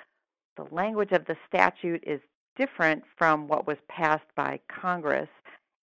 the 0.58 0.66
language 0.72 1.12
of 1.12 1.26
the 1.26 1.38
statute 1.48 2.04
is 2.06 2.20
different 2.58 3.04
from 3.18 3.48
what 3.48 3.66
was 3.66 3.78
passed 3.88 4.28
by 4.36 4.60
Congress, 4.70 5.30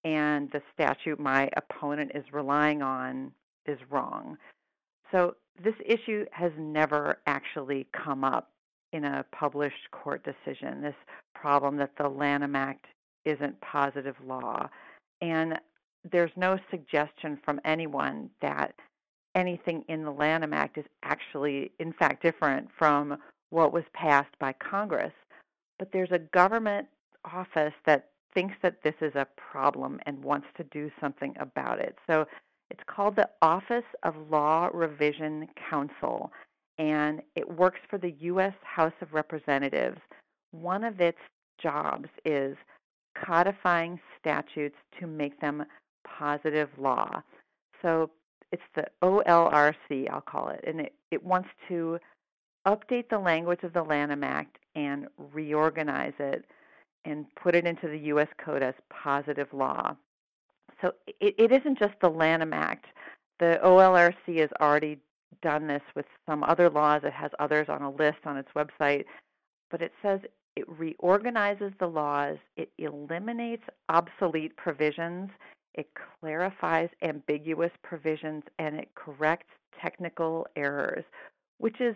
and 0.05 0.51
the 0.53 0.63
statute 0.73 1.19
my 1.19 1.49
opponent 1.57 2.13
is 2.15 2.25
relying 2.33 2.83
on 2.83 3.33
is 3.67 3.79
wrong. 3.91 4.37
So, 5.11 5.37
this 5.63 5.75
issue 5.85 6.27
has 6.33 6.53
never 6.59 7.19
actually 7.27 7.87
come 7.93 8.23
up 8.23 8.51
in 8.93 9.05
a 9.05 9.25
published 9.33 9.91
court 9.91 10.25
decision 10.25 10.81
this 10.81 10.95
problem 11.35 11.77
that 11.77 11.93
the 11.99 12.09
Lanham 12.09 12.57
Act 12.57 12.87
isn't 13.25 13.61
positive 13.61 14.17
law. 14.27 14.69
And 15.21 15.59
there's 16.11 16.31
no 16.37 16.59
suggestion 16.71 17.39
from 17.45 17.61
anyone 17.65 18.31
that 18.41 18.75
anything 19.35 19.85
in 19.89 20.03
the 20.03 20.11
Lanham 20.11 20.53
Act 20.53 20.79
is 20.79 20.85
actually, 21.03 21.73
in 21.79 21.93
fact, 21.93 22.23
different 22.23 22.69
from 22.79 23.19
what 23.51 23.73
was 23.73 23.85
passed 23.93 24.37
by 24.39 24.53
Congress. 24.55 25.13
But 25.79 25.93
there's 25.93 26.13
a 26.13 26.19
government 26.19 26.89
office 27.25 27.75
that 27.85 28.11
thinks 28.35 28.55
that 28.63 28.83
this 28.83 28.95
is 29.01 29.15
a 29.15 29.27
problem 29.37 30.01
and 30.07 30.23
wants 30.23 30.47
to 30.57 30.65
do 30.65 30.91
something 31.01 31.35
about 31.39 31.81
it. 31.81 31.97
So 32.07 32.27
it's 32.71 32.83
called 32.87 33.17
the 33.17 33.29
Office 33.43 33.85
of 34.03 34.15
Law 34.31 34.71
Revision 34.73 35.49
Counsel 35.71 36.33
and 36.79 37.23
it 37.35 37.49
works 37.49 37.81
for 37.89 37.99
the 37.99 38.15
U.S. 38.21 38.55
House 38.63 38.93
of 39.01 39.15
Representatives. 39.15 40.01
One 40.53 40.85
of 40.85 41.01
its 41.01 41.19
jobs 41.61 42.09
is 42.25 42.57
codifying 43.25 43.99
statutes 44.21 44.77
to 45.01 45.07
make 45.07 45.41
them 45.41 45.65
positive 46.07 46.69
law. 46.79 47.23
So 47.83 48.11
it's 48.53 48.63
the 48.75 48.87
OLRC, 49.03 50.11
I'll 50.11 50.21
call 50.21 50.49
it, 50.51 50.63
and 50.67 50.81
it, 50.81 50.95
it 51.11 51.25
wants 51.25 51.49
to 51.69 51.99
update 52.67 53.09
the 53.09 53.19
language 53.19 53.63
of 53.63 53.73
the 53.73 53.83
Lanham 53.83 54.25
Act 54.25 54.59
and 54.75 55.09
reorganize 55.33 56.15
it 56.19 56.45
and 57.05 57.27
put 57.37 57.55
it 57.55 57.67
into 57.67 57.89
the 57.89 57.99
U.S. 57.99 58.29
Code 58.45 58.63
as 58.63 58.75
positive 58.91 59.49
law. 59.53 59.97
So 60.83 60.93
it, 61.21 61.35
it 61.39 61.53
isn't 61.53 61.79
just 61.79 61.95
the 62.01 62.11
Lanham 62.11 62.53
Act. 62.53 62.87
The 63.39 63.61
OLRC 63.65 64.15
is 64.29 64.51
already 64.61 64.99
done 65.43 65.67
this 65.67 65.83
with 65.95 66.07
some 66.27 66.43
other 66.45 66.71
laws. 66.71 67.03
It 67.05 67.13
has 67.13 67.31
others 67.39 67.69
on 67.69 67.83
a 67.83 67.91
list 67.91 68.19
on 68.25 68.37
its 68.37 68.51
website. 68.55 69.05
But 69.71 69.83
it 69.83 69.93
says 70.03 70.21
it 70.57 70.65
reorganizes 70.69 71.73
the 71.79 71.87
laws, 71.87 72.39
it 72.57 72.71
eliminates 72.79 73.65
obsolete 73.89 74.57
provisions, 74.57 75.31
it 75.75 75.89
clarifies 76.21 76.89
ambiguous 77.03 77.73
provisions, 77.83 78.43
and 78.59 78.77
it 78.77 78.89
corrects 78.95 79.53
technical 79.81 80.47
errors, 80.57 81.05
which 81.59 81.81
is 81.81 81.95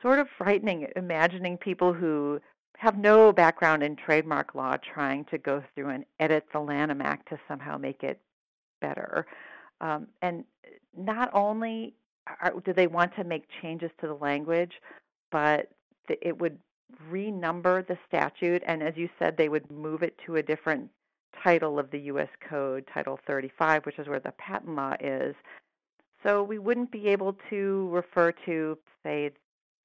sort 0.00 0.18
of 0.18 0.26
frightening, 0.36 0.88
imagining 0.96 1.56
people 1.56 1.92
who 1.92 2.40
have 2.76 2.98
no 2.98 3.32
background 3.32 3.84
in 3.84 3.94
trademark 3.94 4.56
law 4.56 4.76
trying 4.76 5.24
to 5.26 5.38
go 5.38 5.62
through 5.74 5.90
and 5.90 6.04
edit 6.18 6.44
the 6.52 6.58
Lanham 6.58 7.00
Act 7.00 7.28
to 7.28 7.38
somehow 7.46 7.78
make 7.78 8.02
it 8.02 8.20
better. 8.80 9.26
Um, 9.80 10.08
and 10.20 10.44
not 10.96 11.30
only 11.32 11.94
are, 12.26 12.54
do 12.64 12.72
they 12.72 12.86
want 12.86 13.14
to 13.16 13.24
make 13.24 13.44
changes 13.60 13.90
to 14.00 14.06
the 14.06 14.14
language, 14.14 14.72
but 15.30 15.70
it 16.08 16.38
would 16.38 16.58
renumber 17.10 17.86
the 17.86 17.98
statute, 18.06 18.62
and 18.66 18.82
as 18.82 18.96
you 18.96 19.08
said, 19.18 19.36
they 19.36 19.48
would 19.48 19.70
move 19.70 20.02
it 20.02 20.18
to 20.26 20.36
a 20.36 20.42
different 20.42 20.90
title 21.42 21.78
of 21.78 21.90
the 21.90 21.98
U.S. 22.00 22.28
Code, 22.48 22.86
Title 22.92 23.18
35, 23.26 23.86
which 23.86 23.98
is 23.98 24.06
where 24.06 24.20
the 24.20 24.32
patent 24.32 24.76
law 24.76 24.94
is. 25.00 25.34
So 26.22 26.42
we 26.42 26.58
wouldn't 26.58 26.92
be 26.92 27.08
able 27.08 27.36
to 27.50 27.88
refer 27.90 28.32
to, 28.46 28.78
say, 29.02 29.30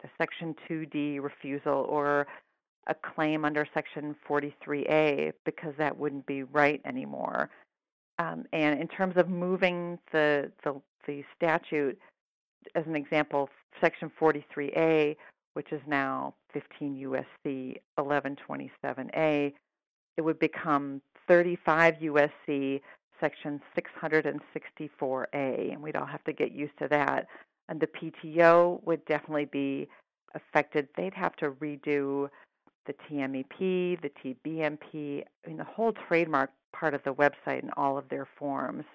the 0.01 0.09
Section 0.17 0.55
2D 0.69 1.21
refusal 1.21 1.85
or 1.89 2.27
a 2.87 2.93
claim 2.93 3.43
under 3.43 3.67
Section 3.73 4.15
43A 4.29 5.33
because 5.45 5.73
that 5.77 5.97
wouldn't 5.97 6.25
be 6.25 6.43
right 6.43 6.81
anymore. 6.85 7.49
Um, 8.19 8.45
and 8.53 8.79
in 8.79 8.87
terms 8.87 9.17
of 9.17 9.29
moving 9.29 9.99
the, 10.11 10.51
the, 10.63 10.79
the 11.05 11.23
statute, 11.35 11.97
as 12.75 12.85
an 12.85 12.95
example, 12.95 13.49
Section 13.81 14.11
43A, 14.19 15.15
which 15.53 15.71
is 15.71 15.81
now 15.87 16.33
15 16.53 17.23
USC 17.45 17.77
1127A, 17.99 19.53
it 20.17 20.21
would 20.21 20.39
become 20.39 21.01
35 21.27 21.95
USC 21.95 22.81
Section 23.19 23.61
664A, 23.77 25.73
and 25.73 25.81
we'd 25.81 25.95
all 25.95 26.05
have 26.05 26.23
to 26.25 26.33
get 26.33 26.51
used 26.51 26.77
to 26.79 26.87
that. 26.89 27.27
And 27.69 27.79
the 27.79 27.87
PTO 27.87 28.83
would 28.85 29.03
definitely 29.05 29.45
be 29.45 29.87
affected. 30.35 30.87
They'd 30.95 31.13
have 31.13 31.35
to 31.37 31.51
redo 31.51 32.29
the 32.85 32.93
TMEP, 33.09 34.01
the 34.01 34.11
TBMP, 34.23 35.23
I 35.23 35.47
mean, 35.47 35.57
the 35.57 35.63
whole 35.63 35.93
trademark 36.07 36.51
part 36.71 36.93
of 36.93 37.03
the 37.03 37.13
website 37.13 37.61
and 37.61 37.71
all 37.75 37.97
of 37.97 38.07
their 38.09 38.27
forms. 38.37 38.85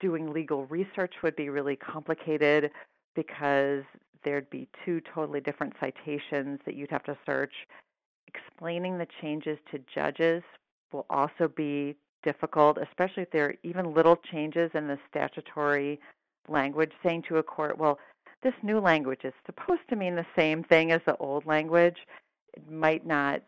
Doing 0.00 0.32
legal 0.32 0.66
research 0.66 1.14
would 1.22 1.36
be 1.36 1.48
really 1.48 1.76
complicated 1.76 2.70
because 3.14 3.84
there'd 4.24 4.50
be 4.50 4.68
two 4.84 5.00
totally 5.14 5.40
different 5.40 5.74
citations 5.80 6.60
that 6.66 6.74
you'd 6.74 6.90
have 6.90 7.04
to 7.04 7.16
search. 7.24 7.52
Explaining 8.26 8.98
the 8.98 9.06
changes 9.20 9.58
to 9.70 9.78
judges 9.94 10.42
will 10.92 11.06
also 11.08 11.48
be 11.48 11.96
difficult, 12.22 12.78
especially 12.78 13.22
if 13.22 13.30
there 13.30 13.46
are 13.46 13.54
even 13.62 13.94
little 13.94 14.16
changes 14.16 14.70
in 14.74 14.88
the 14.88 14.98
statutory 15.08 16.00
language, 16.48 16.92
saying 17.02 17.22
to 17.28 17.38
a 17.38 17.42
court, 17.42 17.78
well, 17.78 17.98
this 18.42 18.54
new 18.62 18.80
language 18.80 19.20
is 19.24 19.32
supposed 19.46 19.82
to 19.88 19.96
mean 19.96 20.16
the 20.16 20.26
same 20.36 20.62
thing 20.64 20.92
as 20.92 21.00
the 21.06 21.16
old 21.16 21.46
language. 21.46 21.98
It 22.54 22.70
might 22.70 23.06
not 23.06 23.42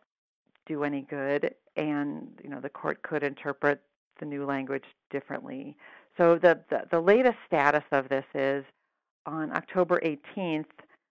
do 0.67 0.85
any 0.85 1.03
good, 1.03 1.55
and 1.77 2.29
you 2.43 2.51
know 2.51 2.61
the 2.61 2.69
court 2.69 3.03
could 3.03 3.23
interpret 3.23 3.81
the 4.19 4.27
new 4.27 4.45
language 4.45 4.85
differently. 5.11 5.77
So 6.17 6.39
the, 6.39 6.61
the, 6.71 6.83
the 6.91 7.01
latest 7.01 7.37
status 7.47 7.85
of 7.93 8.09
this 8.09 8.25
is 8.35 8.65
on 9.27 9.55
October 9.57 10.01
18th 10.05 10.65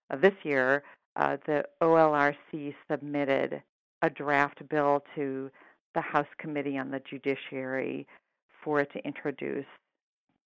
of 0.10 0.22
this 0.22 0.34
year, 0.44 0.84
uh, 1.16 1.38
the 1.46 1.66
OLRC 1.82 2.74
submitted 2.90 3.62
a 4.02 4.10
draft 4.10 4.68
bill 4.70 5.04
to 5.16 5.50
the 5.94 6.02
House 6.02 6.28
Committee 6.38 6.78
on 6.78 6.92
the 6.92 7.02
Judiciary 7.10 8.06
for 8.64 8.82
it 8.82 8.92
to 8.94 9.00
introduce 9.06 9.66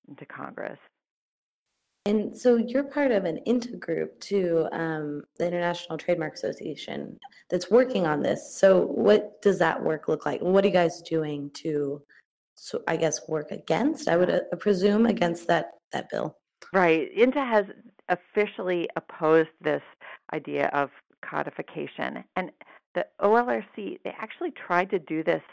into 0.08 0.26
Congress. 0.26 0.80
And 2.06 2.36
so 2.36 2.56
you're 2.56 2.86
part 2.86 3.12
of 3.12 3.26
an 3.26 3.38
INTA 3.46 3.78
group 3.78 4.20
to 4.22 4.68
um, 4.72 5.24
the 5.38 5.46
International 5.46 5.98
Trademark 5.98 6.34
Association 6.34 7.20
that's 7.50 7.70
working 7.70 8.08
on 8.08 8.22
this. 8.22 8.56
So 8.56 8.82
what 8.82 9.42
does 9.42 9.60
that 9.60 9.82
work 9.82 10.08
look 10.08 10.26
like? 10.26 10.42
What 10.42 10.64
are 10.64 10.68
you 10.68 10.74
guys 10.74 11.02
doing 11.02 11.52
to, 11.56 12.02
so 12.62 12.82
I 12.88 12.98
guess, 12.98 13.28
work 13.28 13.52
against? 13.52 14.08
I 14.08 14.18
would 14.18 14.30
uh, 14.30 14.42
presume 14.60 15.06
against 15.06 15.48
that 15.48 15.72
that 15.92 16.10
bill. 16.10 16.36
Right. 16.74 17.10
INTA 17.16 17.44
has 17.44 17.66
officially 18.10 18.88
opposed 18.96 19.50
this 19.62 19.82
idea 20.34 20.68
of 20.74 20.90
codification, 21.24 22.24
and 22.36 22.52
the 22.96 23.06
OLRC 23.22 24.00
they 24.04 24.16
actually 24.18 24.52
tried 24.52 24.90
to 24.92 25.00
do 25.00 25.24
this 25.24 25.44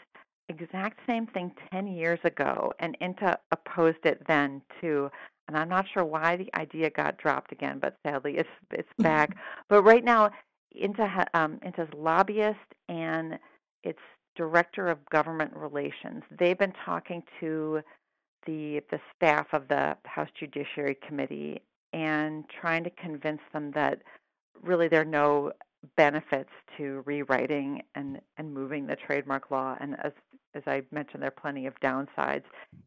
exact 0.49 0.99
same 1.05 1.27
thing 1.27 1.51
10 1.71 1.87
years 1.87 2.19
ago, 2.23 2.71
and 2.79 2.97
INTA 3.01 3.37
opposed 3.51 4.05
it 4.05 4.21
then 4.27 4.61
too 4.79 5.09
and 5.47 5.57
I'm 5.57 5.69
not 5.69 5.85
sure 5.93 6.03
why 6.03 6.35
the 6.35 6.49
idea 6.55 6.89
got 6.89 7.17
dropped 7.17 7.51
again, 7.51 7.79
but 7.79 7.97
sadly 8.05 8.37
it's 8.37 8.49
it's 8.71 8.89
back. 8.99 9.37
but 9.69 9.83
right 9.83 10.03
now, 10.03 10.31
INTA 10.75 11.27
um, 11.33 11.59
INTA's 11.63 11.89
lobbyist 11.95 12.59
and 12.89 13.39
its 13.83 13.99
director 14.37 14.87
of 14.87 15.03
government 15.09 15.51
relations, 15.55 16.23
they've 16.39 16.57
been 16.57 16.73
talking 16.85 17.23
to 17.39 17.81
the 18.45 18.81
the 18.91 18.99
staff 19.15 19.47
of 19.51 19.67
the 19.67 19.97
House 20.05 20.29
Judiciary 20.39 20.97
Committee 21.05 21.61
and 21.93 22.45
trying 22.61 22.83
to 22.83 22.89
convince 22.91 23.41
them 23.51 23.71
that 23.71 24.01
really 24.63 24.87
there 24.87 25.01
are 25.01 25.05
no 25.05 25.51
benefits 25.95 26.49
to 26.77 27.03
rewriting 27.05 27.81
and, 27.95 28.19
and 28.37 28.53
moving 28.53 28.87
the 28.87 28.95
trademark 28.95 29.51
law. 29.51 29.75
And 29.79 29.95
as 30.03 30.11
as 30.53 30.63
I 30.65 30.81
mentioned, 30.91 31.21
there 31.21 31.27
are 31.27 31.41
plenty 31.41 31.67
of 31.67 31.73
downsides. 31.81 32.43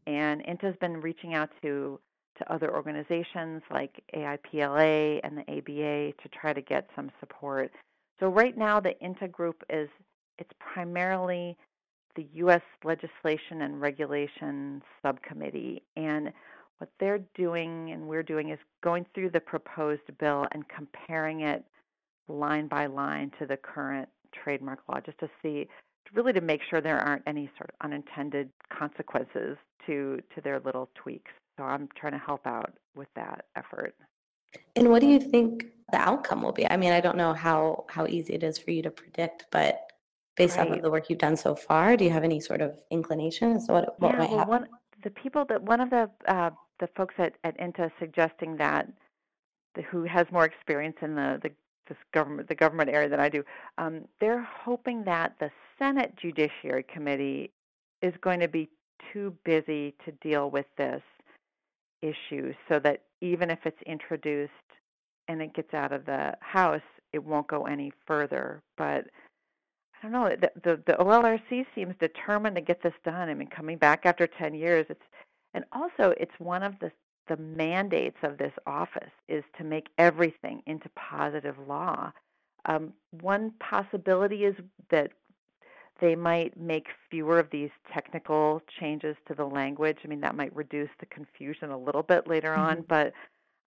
And 0.07 0.41
INTA's 0.41 0.75
been 0.81 0.99
reaching 0.99 1.33
out 1.33 1.49
to 1.61 1.99
to 2.37 2.53
other 2.53 2.73
organizations 2.73 3.61
like 3.69 4.01
AIPLA 4.15 5.19
and 5.23 5.37
the 5.37 5.41
ABA 5.41 6.13
to 6.21 6.29
try 6.29 6.53
to 6.53 6.61
get 6.61 6.89
some 6.95 7.11
support. 7.19 7.71
So 8.19 8.29
right 8.29 8.57
now 8.57 8.79
the 8.79 8.97
INTA 8.99 9.27
group 9.27 9.63
is 9.69 9.89
it's 10.41 10.51
primarily 10.59 11.55
the 12.15 12.27
U.S. 12.33 12.63
Legislation 12.83 13.61
and 13.61 13.79
Regulation 13.79 14.81
Subcommittee, 15.01 15.83
and 15.95 16.33
what 16.79 16.89
they're 16.99 17.21
doing 17.35 17.91
and 17.91 18.07
we're 18.07 18.23
doing 18.23 18.49
is 18.49 18.59
going 18.83 19.05
through 19.13 19.29
the 19.29 19.39
proposed 19.39 20.01
bill 20.19 20.47
and 20.51 20.65
comparing 20.67 21.41
it 21.41 21.63
line 22.27 22.67
by 22.67 22.87
line 22.87 23.31
to 23.39 23.45
the 23.45 23.55
current 23.55 24.09
trademark 24.33 24.79
law, 24.89 24.99
just 24.99 25.19
to 25.19 25.29
see, 25.43 25.67
really 26.13 26.33
to 26.33 26.41
make 26.41 26.61
sure 26.67 26.81
there 26.81 26.99
aren't 26.99 27.23
any 27.27 27.49
sort 27.57 27.69
of 27.69 27.75
unintended 27.85 28.49
consequences 28.77 29.57
to 29.85 30.19
to 30.33 30.41
their 30.41 30.59
little 30.59 30.89
tweaks. 30.95 31.31
So 31.57 31.63
I'm 31.63 31.87
trying 31.95 32.13
to 32.13 32.19
help 32.19 32.47
out 32.47 32.73
with 32.95 33.09
that 33.15 33.45
effort. 33.55 33.93
And 34.75 34.89
what 34.89 35.01
do 35.01 35.07
you 35.07 35.19
think 35.19 35.67
the 35.91 35.97
outcome 35.97 36.41
will 36.41 36.51
be? 36.51 36.69
I 36.69 36.77
mean, 36.77 36.91
I 36.91 36.99
don't 36.99 37.17
know 37.17 37.33
how 37.33 37.85
how 37.89 38.07
easy 38.07 38.33
it 38.33 38.43
is 38.43 38.57
for 38.57 38.71
you 38.71 38.81
to 38.81 38.91
predict, 38.91 39.45
but 39.51 39.90
based 40.37 40.57
right. 40.57 40.69
off 40.69 40.75
of 40.75 40.81
the 40.81 40.89
work 40.89 41.09
you've 41.09 41.19
done 41.19 41.37
so 41.37 41.55
far, 41.55 41.97
do 41.97 42.03
you 42.03 42.11
have 42.11 42.23
any 42.23 42.39
sort 42.39 42.61
of 42.61 42.77
inclination 42.89 43.53
as 43.53 43.67
to 43.67 43.73
what 43.73 43.99
what 43.99 44.13
yeah, 44.13 44.19
might 44.19 44.29
well, 44.29 44.39
happen? 44.39 44.51
One, 44.51 44.67
the 45.03 45.09
people 45.09 45.45
that 45.45 45.61
one 45.61 45.81
of 45.81 45.89
the 45.89 46.09
uh, 46.27 46.51
the 46.79 46.87
folks 46.95 47.15
at 47.17 47.35
at 47.43 47.59
INTA 47.59 47.91
suggesting 47.99 48.57
that 48.57 48.87
the, 49.75 49.81
who 49.83 50.03
has 50.03 50.25
more 50.31 50.45
experience 50.45 50.97
in 51.01 51.15
the 51.15 51.39
the 51.41 51.51
this 51.87 51.97
government 52.13 52.47
the 52.47 52.55
government 52.55 52.89
area 52.89 53.09
than 53.09 53.19
I 53.19 53.29
do, 53.29 53.43
um, 53.77 54.05
they're 54.19 54.47
hoping 54.63 55.03
that 55.05 55.35
the 55.39 55.51
Senate 55.77 56.13
Judiciary 56.21 56.83
Committee 56.83 57.51
is 58.01 58.13
going 58.21 58.39
to 58.39 58.47
be 58.47 58.69
too 59.11 59.35
busy 59.43 59.95
to 60.05 60.11
deal 60.21 60.49
with 60.49 60.65
this 60.77 61.01
issue 62.01 62.53
so 62.69 62.79
that 62.79 63.01
even 63.21 63.49
if 63.49 63.59
it's 63.65 63.81
introduced 63.85 64.51
and 65.27 65.41
it 65.41 65.53
gets 65.53 65.73
out 65.73 65.91
of 65.91 66.05
the 66.05 66.33
House, 66.41 66.81
it 67.13 67.23
won't 67.23 67.47
go 67.47 67.65
any 67.65 67.91
further. 68.05 68.61
But 68.77 69.05
I 70.01 70.09
don't 70.09 70.11
know. 70.11 70.29
The, 70.29 70.51
the, 70.63 70.83
the 70.87 70.93
OLRC 70.93 71.65
seems 71.75 71.93
determined 71.99 72.55
to 72.55 72.61
get 72.61 72.81
this 72.81 72.93
done. 73.05 73.29
I 73.29 73.33
mean, 73.33 73.47
coming 73.47 73.77
back 73.77 74.05
after 74.05 74.25
10 74.25 74.55
years, 74.55 74.85
it's 74.89 75.01
and 75.53 75.65
also 75.73 76.13
it's 76.17 76.31
one 76.39 76.63
of 76.63 76.73
the 76.79 76.91
the 77.27 77.37
mandates 77.37 78.17
of 78.23 78.37
this 78.37 78.51
office 78.65 79.11
is 79.29 79.43
to 79.57 79.63
make 79.63 79.87
everything 79.97 80.61
into 80.65 80.89
positive 80.89 81.55
law. 81.67 82.11
Um, 82.65 82.93
one 83.21 83.53
possibility 83.59 84.43
is 84.43 84.55
that 84.89 85.11
they 86.01 86.15
might 86.15 86.59
make 86.59 86.87
fewer 87.09 87.39
of 87.39 87.49
these 87.51 87.69
technical 87.93 88.61
changes 88.79 89.15
to 89.27 89.35
the 89.35 89.45
language. 89.45 89.99
I 90.03 90.07
mean, 90.07 90.19
that 90.21 90.35
might 90.35 90.53
reduce 90.55 90.89
the 90.99 91.05
confusion 91.05 91.69
a 91.69 91.77
little 91.77 92.03
bit 92.03 92.27
later 92.27 92.51
mm-hmm. 92.51 92.61
on, 92.61 92.85
but 92.89 93.13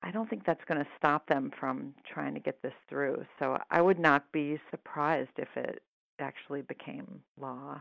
I 0.03 0.11
don't 0.11 0.29
think 0.29 0.45
that's 0.45 0.65
going 0.67 0.81
to 0.81 0.91
stop 0.99 1.27
them 1.29 1.51
from 1.59 1.95
trying 2.13 2.35
to 2.35 2.41
get 2.41 2.61
this 2.61 2.75
through. 2.89 3.25
So 3.39 3.57
I 3.71 3.81
would 3.81 3.99
not 3.99 4.31
be 4.33 4.59
surprised 4.71 5.31
if 5.39 5.49
it 5.57 5.83
actually 6.19 6.63
became 6.63 7.21
law. 7.41 7.81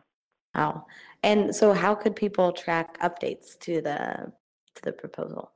Wow. 0.55 0.85
And 1.23 1.55
so 1.55 1.73
how 1.73 1.95
could 1.95 2.15
people 2.15 2.51
track 2.51 2.99
updates 3.01 3.57
to 3.61 3.81
the 3.81 4.31
to 4.75 4.81
the 4.83 4.91
proposal? 4.91 5.51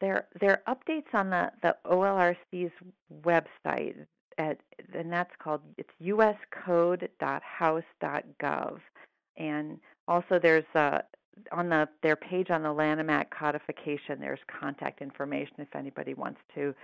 There 0.00 0.26
there 0.40 0.62
are 0.66 0.76
updates 0.76 1.14
on 1.14 1.30
the, 1.30 1.52
the 1.62 1.76
OLRC's 1.86 2.72
website 3.22 3.94
at, 4.38 4.58
and 4.92 5.12
that's 5.12 5.30
called 5.42 5.62
it's 5.78 5.90
uscode.house.gov, 6.02 8.78
and 9.36 9.78
also 10.08 10.38
there's 10.38 10.64
uh, 10.74 10.98
on 11.52 11.68
the 11.68 11.88
their 12.02 12.16
page 12.16 12.50
on 12.50 12.62
the 12.62 12.72
Lanham 12.72 13.10
Act 13.10 13.34
codification. 13.34 14.20
There's 14.20 14.40
contact 14.60 15.00
information 15.00 15.54
if 15.58 15.74
anybody 15.74 16.14
wants 16.14 16.40
to 16.54 16.74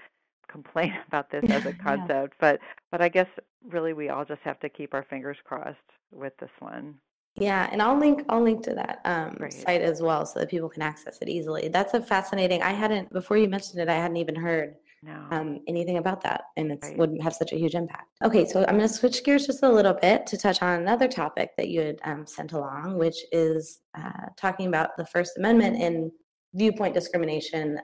complain 0.48 0.94
about 1.08 1.30
this 1.30 1.44
as 1.50 1.66
a 1.66 1.72
concept. 1.82 2.34
yeah. 2.40 2.52
But 2.52 2.60
but 2.90 3.00
I 3.00 3.08
guess 3.08 3.28
really 3.68 3.92
we 3.92 4.08
all 4.08 4.24
just 4.24 4.42
have 4.42 4.60
to 4.60 4.68
keep 4.68 4.94
our 4.94 5.04
fingers 5.04 5.36
crossed 5.44 5.78
with 6.10 6.36
this 6.38 6.50
one. 6.58 6.96
Yeah, 7.36 7.68
and 7.70 7.80
I'll 7.80 7.98
link 7.98 8.24
I'll 8.28 8.42
link 8.42 8.62
to 8.64 8.74
that 8.74 9.00
um, 9.04 9.38
site 9.50 9.82
as 9.82 10.02
well 10.02 10.26
so 10.26 10.40
that 10.40 10.50
people 10.50 10.68
can 10.68 10.82
access 10.82 11.18
it 11.20 11.28
easily. 11.28 11.68
That's 11.68 11.94
a 11.94 12.00
fascinating. 12.00 12.62
I 12.62 12.72
hadn't 12.72 13.12
before 13.12 13.36
you 13.36 13.48
mentioned 13.48 13.80
it. 13.80 13.88
I 13.88 13.94
hadn't 13.94 14.16
even 14.16 14.34
heard 14.34 14.74
no. 15.02 15.24
um, 15.30 15.60
anything 15.66 15.98
about 15.98 16.22
that, 16.22 16.44
and 16.56 16.72
it 16.72 16.80
right. 16.82 16.98
wouldn't 16.98 17.22
have 17.22 17.34
such 17.34 17.52
a 17.52 17.56
huge 17.56 17.74
impact. 17.74 18.08
Okay, 18.24 18.46
so 18.46 18.60
I'm 18.60 18.76
going 18.76 18.88
to 18.88 18.88
switch 18.88 19.24
gears 19.24 19.46
just 19.46 19.62
a 19.62 19.68
little 19.68 19.94
bit 19.94 20.26
to 20.26 20.36
touch 20.36 20.60
on 20.62 20.80
another 20.80 21.08
topic 21.08 21.50
that 21.56 21.68
you 21.68 21.80
had 21.80 22.00
um, 22.04 22.26
sent 22.26 22.52
along, 22.52 22.98
which 22.98 23.16
is 23.32 23.80
uh, 23.96 24.26
talking 24.36 24.66
about 24.66 24.96
the 24.96 25.06
First 25.06 25.38
Amendment 25.38 25.80
and 25.80 26.10
viewpoint 26.54 26.94
discrimination. 26.94 27.78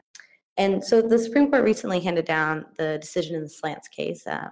And 0.58 0.82
so 0.82 1.02
the 1.02 1.18
Supreme 1.18 1.50
Court 1.50 1.64
recently 1.64 2.00
handed 2.00 2.24
down 2.24 2.66
the 2.78 2.98
decision 2.98 3.36
in 3.36 3.42
the 3.42 3.48
Slants 3.48 3.88
case, 3.88 4.26
uh. 4.26 4.48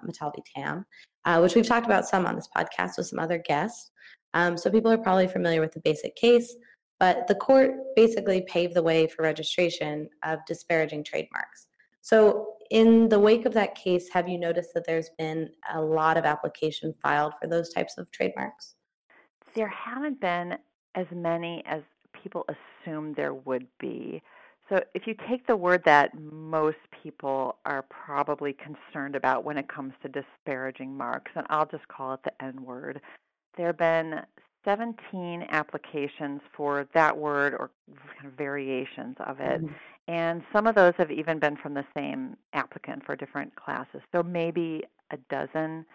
Tam, 0.54 0.84
uh, 1.25 1.38
which 1.40 1.54
we've 1.54 1.66
talked 1.66 1.87
about 1.87 2.06
some 2.06 2.26
on 2.26 2.34
this 2.34 2.49
podcast 2.54 2.99
with 2.99 3.06
some 3.06 3.18
other 3.18 3.38
guests. 3.38 3.90
Um, 4.34 4.56
so 4.58 4.70
people 4.70 4.90
are 4.90 4.99
probably 4.99 5.28
familiar 5.28 5.61
with 5.61 5.73
the 5.73 5.80
basic 5.80 6.14
case, 6.16 6.56
but 6.99 7.26
the 7.26 7.34
court 7.34 7.73
basically 7.96 8.42
paved 8.42 8.75
the 8.75 8.82
way 8.82 9.06
for 9.06 9.23
registration 9.23 10.08
of 10.25 10.40
disparaging 10.46 11.04
trademarks. 11.04 11.68
So, 12.02 12.49
in 12.70 13.08
the 13.08 13.18
wake 13.18 13.46
of 13.46 13.54
that 13.54 13.75
case, 13.75 14.11
have 14.11 14.28
you 14.28 14.38
noticed 14.38 14.75
that 14.75 14.84
there's 14.87 15.11
been 15.16 15.49
a 15.73 15.80
lot 15.80 16.16
of 16.16 16.25
application 16.25 16.94
filed 17.02 17.32
for 17.40 17.46
those 17.46 17.73
types 17.73 17.96
of 17.96 18.11
trademarks? 18.11 18.75
There 19.54 19.68
haven't 19.68 20.20
been 20.20 20.58
as 20.94 21.06
many 21.12 21.62
as 21.66 21.82
people 22.12 22.44
assumed 22.49 23.16
there 23.16 23.34
would 23.34 23.66
be. 23.78 24.23
So, 24.68 24.83
if 24.94 25.06
you 25.06 25.14
take 25.28 25.47
the 25.47 25.56
word 25.56 25.83
that 25.85 26.11
most 26.18 26.78
people 27.02 27.56
are 27.66 27.83
probably 27.83 28.54
concerned 28.54 29.14
about 29.14 29.44
when 29.44 29.59
it 29.59 29.68
comes 29.68 29.92
to 30.02 30.09
disparaging 30.09 30.97
marks, 30.97 31.33
and 31.35 31.47
I'll 31.50 31.66
just 31.66 31.87
call 31.88 32.14
it 32.14 32.21
the 32.25 32.33
N 32.42 32.64
word, 32.64 33.00
there 33.56 33.66
have 33.66 33.76
been 33.76 34.21
17 34.64 35.47
applications 35.50 36.40
for 36.56 36.88
that 36.94 37.16
word 37.16 37.54
or 37.54 37.71
kind 38.16 38.26
of 38.26 38.33
variations 38.33 39.16
of 39.21 39.38
it. 39.40 39.62
Mm-hmm. 39.62 39.75
And 40.09 40.42
some 40.52 40.66
of 40.66 40.75
those 40.75 40.94
have 40.99 41.11
even 41.11 41.38
been 41.38 41.56
from 41.56 41.75
the 41.75 41.85
same 41.97 42.37
applicant 42.52 43.04
for 43.04 43.16
different 43.16 43.54
classes. 43.56 44.00
So 44.12 44.23
maybe 44.23 44.85
a 45.11 45.16
dozen. 45.30 45.87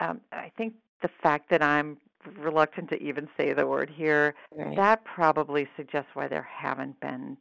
Um, 0.00 0.20
I 0.32 0.50
think 0.56 0.74
the 1.02 1.10
fact 1.22 1.50
that 1.50 1.62
I'm 1.62 1.98
reluctant 2.38 2.90
to 2.90 3.02
even 3.02 3.28
say 3.36 3.52
the 3.52 3.66
word 3.66 3.90
here, 3.90 4.34
right. 4.56 4.76
that 4.76 5.04
probably 5.04 5.68
suggests 5.76 6.10
why 6.14 6.28
there 6.28 6.48
haven't 6.50 6.98
been 7.00 7.36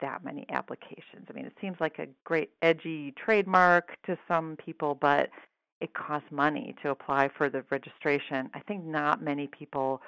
that 0.00 0.24
many 0.24 0.46
applications. 0.50 1.26
I 1.28 1.32
mean, 1.32 1.46
it 1.46 1.54
seems 1.60 1.76
like 1.80 1.98
a 1.98 2.06
great 2.24 2.50
edgy 2.62 3.12
trademark 3.12 3.96
to 4.06 4.18
some 4.28 4.56
people, 4.64 4.94
but 4.94 5.30
it 5.80 5.94
costs 5.94 6.28
money 6.30 6.74
to 6.82 6.90
apply 6.90 7.30
for 7.36 7.48
the 7.48 7.64
registration. 7.70 8.50
I 8.54 8.60
think 8.60 8.84
not 8.84 9.22
many 9.22 9.46
people 9.46 10.02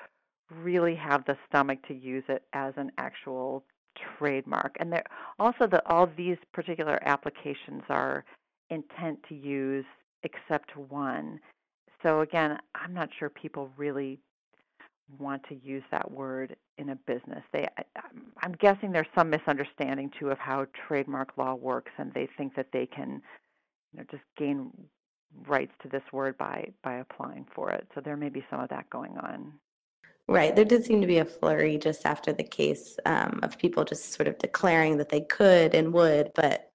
really 0.50 0.94
have 0.94 1.24
the 1.24 1.36
stomach 1.48 1.78
to 1.88 1.94
use 1.94 2.24
it 2.28 2.42
as 2.52 2.74
an 2.76 2.92
actual 2.98 3.64
trademark. 4.18 4.76
And 4.80 4.92
there 4.92 5.04
also 5.38 5.66
that 5.66 5.82
all 5.86 6.08
these 6.16 6.36
particular 6.52 6.98
applications 7.02 7.82
are 7.88 8.24
intent 8.70 9.18
to 9.28 9.34
use 9.34 9.84
except 10.22 10.76
one. 10.76 11.40
So 12.02 12.20
again, 12.20 12.58
I'm 12.74 12.94
not 12.94 13.10
sure 13.18 13.28
people 13.28 13.70
really 13.76 14.18
want 15.18 15.42
to 15.48 15.54
use 15.54 15.82
that 15.90 16.10
word 16.10 16.56
in 16.78 16.90
a 16.90 16.96
business. 16.96 17.42
They 17.52 17.66
guessing 18.62 18.92
there's 18.92 19.06
some 19.14 19.28
misunderstanding 19.28 20.10
too 20.18 20.30
of 20.30 20.38
how 20.38 20.64
trademark 20.86 21.36
law 21.36 21.54
works 21.54 21.90
and 21.98 22.14
they 22.14 22.28
think 22.38 22.54
that 22.54 22.68
they 22.72 22.86
can 22.86 23.20
you 23.92 23.98
know 23.98 24.04
just 24.10 24.22
gain 24.38 24.70
rights 25.46 25.72
to 25.82 25.88
this 25.88 26.02
word 26.12 26.38
by 26.38 26.70
by 26.82 26.94
applying 26.94 27.44
for 27.54 27.70
it. 27.70 27.86
So 27.94 28.00
there 28.00 28.16
may 28.16 28.28
be 28.28 28.44
some 28.48 28.60
of 28.60 28.68
that 28.70 28.88
going 28.88 29.18
on. 29.18 29.52
Right. 30.28 30.54
There 30.54 30.64
did 30.64 30.84
seem 30.84 31.00
to 31.00 31.06
be 31.06 31.18
a 31.18 31.24
flurry 31.24 31.76
just 31.76 32.06
after 32.06 32.32
the 32.32 32.44
case 32.44 32.96
um, 33.06 33.40
of 33.42 33.58
people 33.58 33.84
just 33.84 34.12
sort 34.12 34.28
of 34.28 34.38
declaring 34.38 34.96
that 34.98 35.08
they 35.08 35.22
could 35.22 35.74
and 35.74 35.92
would, 35.92 36.30
but 36.34 36.70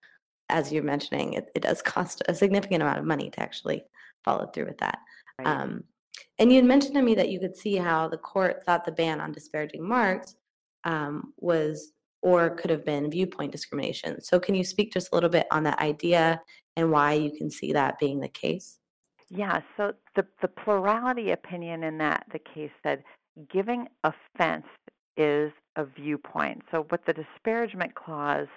as 0.49 0.71
you're 0.71 0.83
mentioning, 0.83 1.33
it, 1.33 1.49
it 1.55 1.61
does 1.61 1.81
cost 1.81 2.21
a 2.27 2.35
significant 2.35 2.81
amount 2.81 2.99
of 2.99 3.05
money 3.05 3.29
to 3.29 3.39
actually 3.39 3.83
follow 4.25 4.47
through 4.47 4.65
with 4.65 4.77
that. 4.79 4.99
Right. 5.39 5.47
Um, 5.47 5.85
and 6.39 6.51
you 6.51 6.57
had 6.57 6.65
mentioned 6.65 6.95
to 6.95 7.01
me 7.01 7.15
that 7.15 7.29
you 7.29 7.39
could 7.39 7.55
see 7.55 7.77
how 7.77 8.09
the 8.09 8.17
court 8.17 8.63
thought 8.65 8.85
the 8.85 8.91
ban 8.91 9.21
on 9.21 9.31
disparaging 9.31 9.87
marks 9.87 10.35
um, 10.83 11.33
was 11.37 11.91
or 12.21 12.49
could 12.49 12.69
have 12.69 12.83
been 12.83 13.11
viewpoint 13.11 13.51
discrimination. 13.51 14.19
So, 14.21 14.39
can 14.39 14.55
you 14.55 14.63
speak 14.63 14.91
just 14.91 15.09
a 15.11 15.15
little 15.15 15.29
bit 15.29 15.47
on 15.51 15.63
that 15.63 15.79
idea 15.79 16.41
and 16.75 16.91
why 16.91 17.13
you 17.13 17.31
can 17.31 17.49
see 17.49 17.73
that 17.73 17.99
being 17.99 18.19
the 18.19 18.27
case? 18.27 18.79
Yeah, 19.29 19.61
so 19.75 19.93
the, 20.15 20.25
the 20.41 20.47
plurality 20.47 21.31
opinion 21.31 21.83
in 21.83 21.97
that 21.97 22.25
the 22.31 22.39
case 22.39 22.71
said 22.81 23.03
giving 23.51 23.87
offense 24.03 24.65
is 25.17 25.51
a 25.75 25.85
viewpoint. 25.85 26.63
So 26.71 26.85
what 26.89 27.05
the 27.05 27.13
disparagement 27.13 27.95
clause 27.95 28.47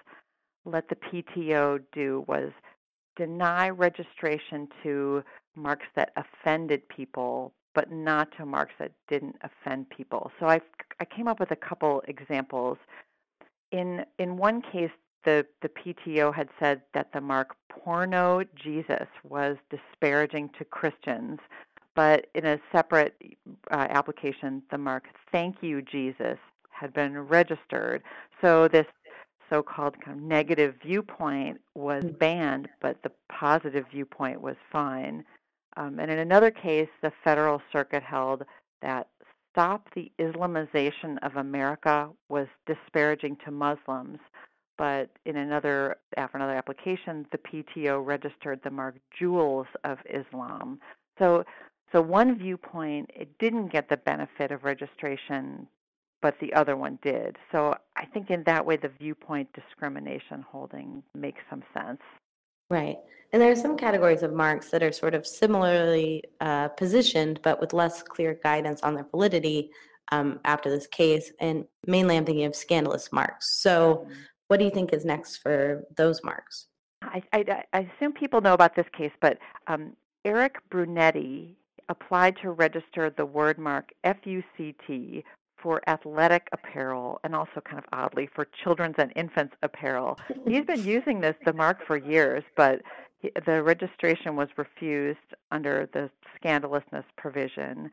let 0.65 0.89
the 0.89 0.97
PTO 0.97 1.81
do 1.93 2.25
was 2.29 2.53
deny 3.17 3.69
registration 3.69 4.69
to 4.83 5.23
marks 5.57 5.87
that 5.97 6.13
offended 6.17 6.89
people, 6.89 7.53
but 7.75 7.91
not 7.91 8.29
to 8.37 8.47
marks 8.47 8.75
that 8.79 8.93
didn't 9.09 9.37
offend 9.43 9.89
people. 9.91 10.31
So 10.39 10.47
I 10.47 10.61
I 11.01 11.05
came 11.05 11.29
up 11.29 11.41
with 11.41 11.51
a 11.51 11.57
couple 11.57 12.03
examples. 12.09 12.79
In 13.73 14.05
in 14.19 14.37
one 14.37 14.63
case, 14.63 14.91
the, 15.25 15.47
the 15.63 15.69
PTO 15.69 16.35
had 16.35 16.49
said 16.59 16.83
that 16.95 17.13
the 17.13 17.21
mark 17.21 17.55
porno 17.69 18.43
Jesus 18.55 19.07
was 19.23 19.57
disparaging 19.71 20.51
to 20.59 20.65
Christians, 20.65 21.39
but 21.95 22.27
in 22.35 22.47
a 22.47 22.59
separate 22.73 23.15
uh, 23.71 23.87
application, 23.91 24.63
the 24.71 24.79
mark 24.79 25.05
thank 25.31 25.57
you 25.63 25.83
Jesus 25.83 26.39
had 26.71 26.93
been 26.95 27.19
registered. 27.19 28.03
So 28.41 28.69
this 28.69 28.87
so 29.51 29.63
called 29.63 30.01
kind 30.01 30.17
of 30.17 30.23
negative 30.23 30.77
viewpoint 30.83 31.61
was 31.75 32.05
hmm. 32.05 32.11
banned, 32.13 32.69
but 32.81 33.03
the 33.03 33.11
positive 33.29 33.85
viewpoint 33.91 34.41
was 34.41 34.57
fine. 34.73 35.25
Um, 35.77 35.99
and 35.99 36.11
in 36.11 36.19
another 36.19 36.51
case, 36.51 36.89
the 37.03 37.13
Federal 37.25 37.63
Circuit 37.73 38.03
held 38.03 38.45
that 38.83 39.09
Stop 39.53 39.89
the 39.97 40.13
Islamization 40.21 41.19
of 41.23 41.35
America 41.35 42.09
was 42.29 42.47
disparaging 42.67 43.37
to 43.45 43.51
Muslims 43.51 44.21
but 44.81 45.11
in 45.27 45.37
another 45.37 45.99
after 46.17 46.39
another 46.39 46.55
application, 46.55 47.27
the 47.33 47.37
PTO 47.37 48.03
registered 48.03 48.61
the 48.65 48.71
mark 48.71 48.95
Jewels 49.17 49.67
of 49.85 49.99
Islam. 50.09 50.81
So 51.19 51.45
so 51.93 52.01
one 52.01 52.39
viewpoint 52.39 53.11
it 53.15 53.29
didn't 53.39 53.71
get 53.71 53.91
the 53.91 53.99
benefit 53.99 54.51
of 54.51 54.65
registration, 54.65 55.67
but 56.23 56.35
the 56.41 56.55
other 56.55 56.79
one 56.79 56.99
did. 57.03 57.37
So 57.53 57.75
I 57.95 58.07
think 58.07 58.31
in 58.31 58.43
that 58.45 58.65
way 58.65 58.79
the 58.79 58.91
viewpoint 58.99 59.51
discrimination 59.53 60.47
holding 60.51 61.03
makes 61.15 61.43
some 61.51 61.63
sense. 61.75 62.01
Right. 62.71 62.97
And 63.33 63.43
there 63.43 63.53
are 63.53 63.57
some 63.57 63.77
categories 63.77 64.23
of 64.23 64.33
marks 64.33 64.71
that 64.71 64.83
are 64.83 64.93
sort 64.93 65.15
of 65.15 65.27
similarly 65.27 66.25
uh, 66.41 66.69
positioned, 66.69 67.41
but 67.43 67.61
with 67.61 67.73
less 67.73 68.03
clear 68.03 68.39
guidance 68.43 68.81
on 68.83 68.95
their 68.95 69.07
validity 69.11 69.71
um, 70.13 70.41
after 70.45 70.71
this 70.71 70.87
case. 70.87 71.31
And 71.41 71.67
mainly 71.87 72.17
I'm 72.17 72.25
thinking 72.25 72.47
of 72.47 72.57
scandalous 72.57 73.13
marks. 73.13 73.61
So. 73.61 74.07
What 74.51 74.59
do 74.59 74.65
you 74.65 74.73
think 74.73 74.93
is 74.93 75.05
next 75.05 75.37
for 75.37 75.85
those 75.97 76.25
marks? 76.25 76.67
I, 77.03 77.23
I, 77.33 77.63
I 77.73 77.89
assume 77.95 78.13
people 78.13 78.41
know 78.41 78.53
about 78.53 78.75
this 78.75 78.87
case, 78.99 79.13
but 79.21 79.39
um, 79.69 79.95
Erik 80.25 80.57
Brunetti 80.71 81.57
applied 81.89 82.37
to 82.43 82.51
register 82.51 83.15
the 83.17 83.25
word 83.25 83.59
mark 83.59 83.93
FUCT 84.05 85.23
for 85.63 85.83
athletic 85.89 86.49
apparel 86.53 87.21
and 87.25 87.35
also 87.35 87.61
kind 87.65 87.79
of 87.79 87.85
oddly 87.93 88.29
for 88.35 88.47
children's 88.63 88.97
and 88.99 89.13
infants 89.17 89.55
apparel. 89.63 90.19
He's 90.47 90.65
been 90.65 90.85
using 90.99 91.21
this 91.21 91.37
the 91.45 91.53
mark 91.53 91.87
for 91.87 91.97
years, 91.97 92.45
but 92.57 92.83
he, 93.19 93.31
the 93.47 93.63
registration 93.63 94.37
was 94.37 94.49
refused 94.57 95.19
under 95.51 95.89
the 95.93 96.11
scandalousness 96.37 97.05
provision 97.17 97.91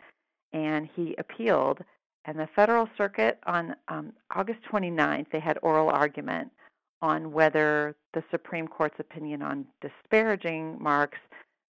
and 0.54 0.90
he 0.96 1.16
appealed 1.18 1.84
and 2.28 2.38
the 2.38 2.50
Federal 2.56 2.90
Circuit 2.98 3.40
on 3.48 3.74
um, 3.88 4.12
August 4.36 4.60
29th, 4.70 5.28
they 5.32 5.40
had 5.40 5.58
oral 5.64 5.90
argument 5.90 6.52
on 7.02 7.32
whether 7.32 7.96
the 8.14 8.24
Supreme 8.30 8.68
Court's 8.68 9.00
opinion 9.00 9.42
on 9.42 9.66
disparaging 9.82 10.78
marks 10.82 11.20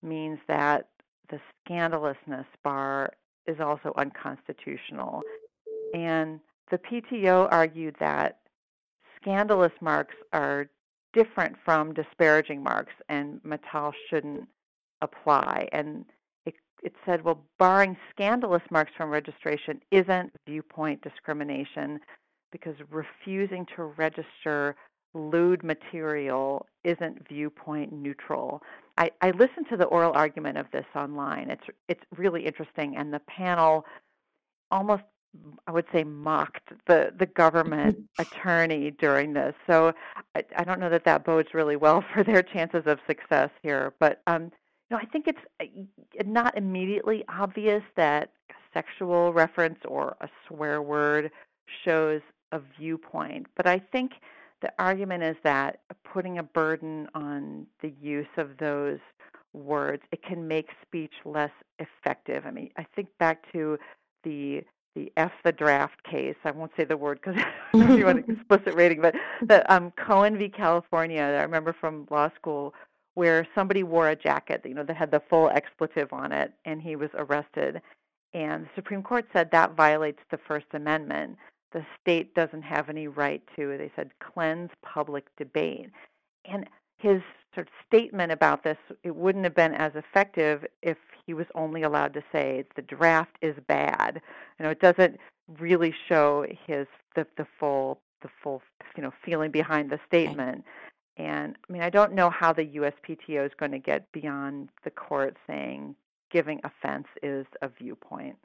means 0.03 0.39
that 0.49 0.89
the 1.29 1.39
scandalousness 1.61 2.47
bar 2.65 3.13
is 3.47 3.61
also 3.61 3.93
unconstitutional. 3.99 5.23
And 5.97 6.41
the 6.71 6.77
PTO 6.77 7.49
argued 7.51 7.97
that 8.01 8.39
scandalous 9.21 9.73
marks 9.81 10.15
are 10.35 10.69
different 11.15 11.57
from 11.65 11.95
disparaging 11.95 12.63
marks, 12.63 12.93
and 13.09 13.41
Matal 13.43 13.93
shouldn't 14.11 14.47
apply. 15.01 15.69
And 15.73 16.05
it 16.83 16.93
said, 17.05 17.25
well, 17.25 17.43
barring 17.59 17.97
scandalous 18.11 18.63
marks 18.71 18.93
from 18.97 19.11
registration 19.11 19.81
isn't 19.91 20.33
viewpoint 20.47 21.01
discrimination 21.03 21.99
because 22.53 22.75
refusing 22.91 23.67
to 23.75 23.85
register 23.85 24.77
lewd 25.15 25.65
material 25.65 26.67
isn't 26.85 27.27
viewpoint 27.27 27.93
neutral. 27.93 28.63
I, 28.99 29.11
I 29.23 29.31
listened 29.31 29.67
to 29.71 29.77
the 29.77 29.87
oral 29.87 30.13
argument 30.13 30.59
of 30.59 30.67
this 30.71 30.85
online. 30.95 31.51
It's 31.51 31.65
it's 31.89 32.05
really 32.17 32.47
interesting, 32.47 32.97
and 32.97 33.13
the 33.13 33.21
panel 33.21 33.85
almost 34.71 35.03
I 35.67 35.73
would 35.73 35.87
say 35.93 36.05
mocked 36.05 36.73
the 36.87 37.13
the 37.19 37.27
government 37.27 37.99
attorney 38.19 38.91
during 38.91 39.33
this. 39.33 39.55
So 39.67 39.93
I, 40.35 40.45
I 40.57 40.65
don't 40.65 40.81
know 40.81 40.91
that 40.91 41.05
that 41.05 41.25
bodes 41.25 41.55
really 41.55 41.77
well 41.77 42.05
for 42.15 42.23
their 42.23 42.43
chances 42.43 42.85
of 42.87 42.99
success 43.07 43.51
here. 43.63 43.93
But 43.99 44.23
um, 44.27 44.45
you 44.45 44.97
know, 44.97 44.99
I 44.99 45.07
think 45.07 45.27
it's 45.27 45.39
uh, 45.61 46.23
not 46.25 46.57
immediately 46.57 47.25
obvious 47.29 47.83
that 47.97 48.31
a 48.51 48.55
sexual 48.73 49.33
reference 49.33 49.79
or 49.87 50.17
a 50.21 50.29
swear 50.47 50.83
word 50.83 51.31
shows 51.85 52.21
a 52.53 52.61
viewpoint. 52.79 53.47
But 53.57 53.67
I 53.67 53.79
think 53.79 54.13
the 54.63 54.73
argument 54.79 55.23
is 55.23 55.37
that 55.43 55.81
putting 56.05 56.39
a 56.39 56.43
burden 56.43 57.09
on 57.15 57.67
the 57.83 57.93
use 58.01 58.27
of 58.37 58.57
those 58.59 58.99
words, 59.53 60.03
it 60.13 60.23
can 60.23 60.47
make 60.47 60.69
speech 60.83 61.13
less 61.25 61.51
effective. 61.79 62.45
I 62.47 62.51
mean, 62.51 62.71
I 62.77 62.87
think 62.95 63.09
back 63.19 63.51
to 63.53 63.79
the 64.25 64.63
the 64.97 65.13
F 65.17 65.31
the 65.45 65.53
draft 65.53 66.03
case. 66.03 66.35
I 66.45 66.51
won't 66.51 66.73
say 66.77 66.85
the 66.85 66.97
word 66.97 67.21
because 67.23 67.41
I 67.75 67.79
don't 67.79 67.89
know 67.89 67.95
if 67.95 67.99
you 68.01 68.07
want 68.07 68.27
an 68.27 68.37
explicit 68.37 68.75
rating, 68.75 69.01
but 69.01 69.15
the 69.43 69.73
um, 69.73 69.93
Cohen 69.93 70.37
v. 70.37 70.49
California. 70.49 71.23
I 71.23 71.43
remember 71.43 71.77
from 71.79 72.09
law 72.11 72.31
school 72.35 72.75
where 73.15 73.47
somebody 73.55 73.83
wore 73.83 74.11
a 74.11 74.17
jacket, 74.17 74.63
you 74.65 74.75
know, 74.75 74.85
that 74.85 74.97
had 74.97 75.11
the 75.11 75.23
full 75.31 75.49
expletive 75.51 76.13
on 76.13 76.33
it, 76.33 76.53
and 76.65 76.83
he 76.83 76.97
was 76.97 77.11
arrested. 77.15 77.81
And 78.35 78.65
the 78.65 78.71
Supreme 78.75 79.03
Court 79.03 79.27
said 79.33 79.51
that 79.53 79.75
violates 79.75 80.19
the 80.31 80.39
First 80.39 80.67
Amendment. 80.75 81.37
The 81.73 81.85
state 82.01 82.35
doesn't 82.35 82.63
have 82.63 82.89
any 82.89 83.09
right 83.09 83.43
to, 83.57 83.77
they 83.79 83.91
said, 83.97 84.11
cleanse 84.21 84.71
public 84.83 85.25
debate. 85.37 85.91
And 86.45 86.67
his 86.99 87.23
sort 87.55 87.69
of 87.69 87.73
statement 87.87 88.33
about 88.33 88.63
this, 88.65 88.77
it 89.03 89.17
wouldn't 89.17 89.45
have 89.45 89.55
been 89.55 89.75
as 89.75 89.93
effective 89.95 90.67
if 90.83 90.99
he 91.27 91.35
was 91.35 91.47
only 91.55 91.83
allowed 91.83 92.15
to 92.15 92.23
say 92.33 92.65
the 92.77 92.83
draft 92.83 93.37
is 93.43 93.57
bad. 93.67 94.21
You 94.59 94.65
know, 94.65 94.71
it 94.71 94.81
doesn't 94.81 95.19
really 95.59 95.95
show 96.09 96.47
his 96.67 96.87
the 97.15 97.27
the 97.37 97.47
full 97.59 98.01
the 98.23 98.29
full 98.43 98.63
you 98.97 99.03
know 99.03 99.13
feeling 99.25 99.51
behind 99.51 99.91
the 99.91 99.99
statement. 100.07 100.65
And 101.17 101.57
I 101.69 101.73
mean, 101.73 101.83
I 101.83 101.91
don't 101.91 102.13
know 102.13 102.31
how 102.31 102.53
the 102.53 102.65
USPTO 102.65 103.47
is 103.47 103.53
going 103.59 103.73
to 103.73 103.79
get 103.79 104.11
beyond 104.13 104.69
the 104.85 104.91
court 104.91 105.37
saying 105.47 105.97
giving 106.31 106.61
offense 106.65 107.07
is 107.23 107.47
a 107.63 107.69
viewpoint. 107.69 108.37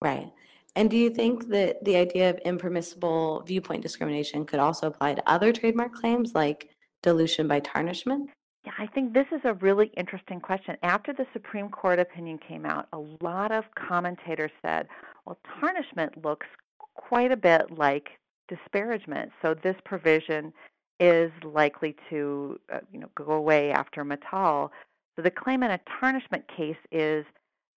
Right. 0.00 0.32
And 0.76 0.90
do 0.90 0.96
you 0.96 1.10
think 1.10 1.48
that 1.48 1.84
the 1.84 1.96
idea 1.96 2.30
of 2.30 2.38
impermissible 2.44 3.42
viewpoint 3.46 3.82
discrimination 3.82 4.44
could 4.44 4.60
also 4.60 4.86
apply 4.86 5.14
to 5.14 5.30
other 5.30 5.52
trademark 5.52 5.92
claims 5.92 6.34
like 6.34 6.70
dilution 7.02 7.48
by 7.48 7.60
tarnishment? 7.60 8.30
Yeah, 8.68 8.84
I 8.84 8.86
think 8.86 9.14
this 9.14 9.24
is 9.32 9.40
a 9.44 9.54
really 9.54 9.90
interesting 9.96 10.40
question. 10.40 10.76
After 10.82 11.14
the 11.14 11.24
Supreme 11.32 11.70
Court 11.70 11.98
opinion 11.98 12.38
came 12.46 12.66
out, 12.66 12.86
a 12.92 12.98
lot 13.24 13.50
of 13.50 13.64
commentators 13.74 14.50
said, 14.60 14.88
well, 15.24 15.38
tarnishment 15.58 16.22
looks 16.22 16.46
quite 16.94 17.32
a 17.32 17.36
bit 17.36 17.70
like 17.78 18.10
disparagement. 18.46 19.32
So 19.40 19.54
this 19.54 19.76
provision 19.86 20.52
is 21.00 21.32
likely 21.42 21.96
to 22.10 22.60
uh, 22.70 22.80
you 22.92 23.00
know, 23.00 23.08
go 23.14 23.32
away 23.32 23.70
after 23.70 24.04
Matal. 24.04 24.70
So 25.16 25.22
the 25.22 25.30
claim 25.30 25.62
in 25.62 25.70
a 25.70 25.80
tarnishment 25.98 26.44
case 26.54 26.76
is 26.92 27.24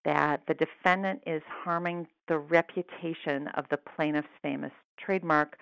that 0.03 0.41
the 0.45 0.55
defendant 0.55 1.23
is 1.25 1.41
harming 1.47 2.05
the 2.27 2.37
reputation 2.37 3.47
of 3.53 3.63
the 3.69 3.77
plaintiff's 3.77 4.27
famous 4.41 4.73
trademark 4.99 5.57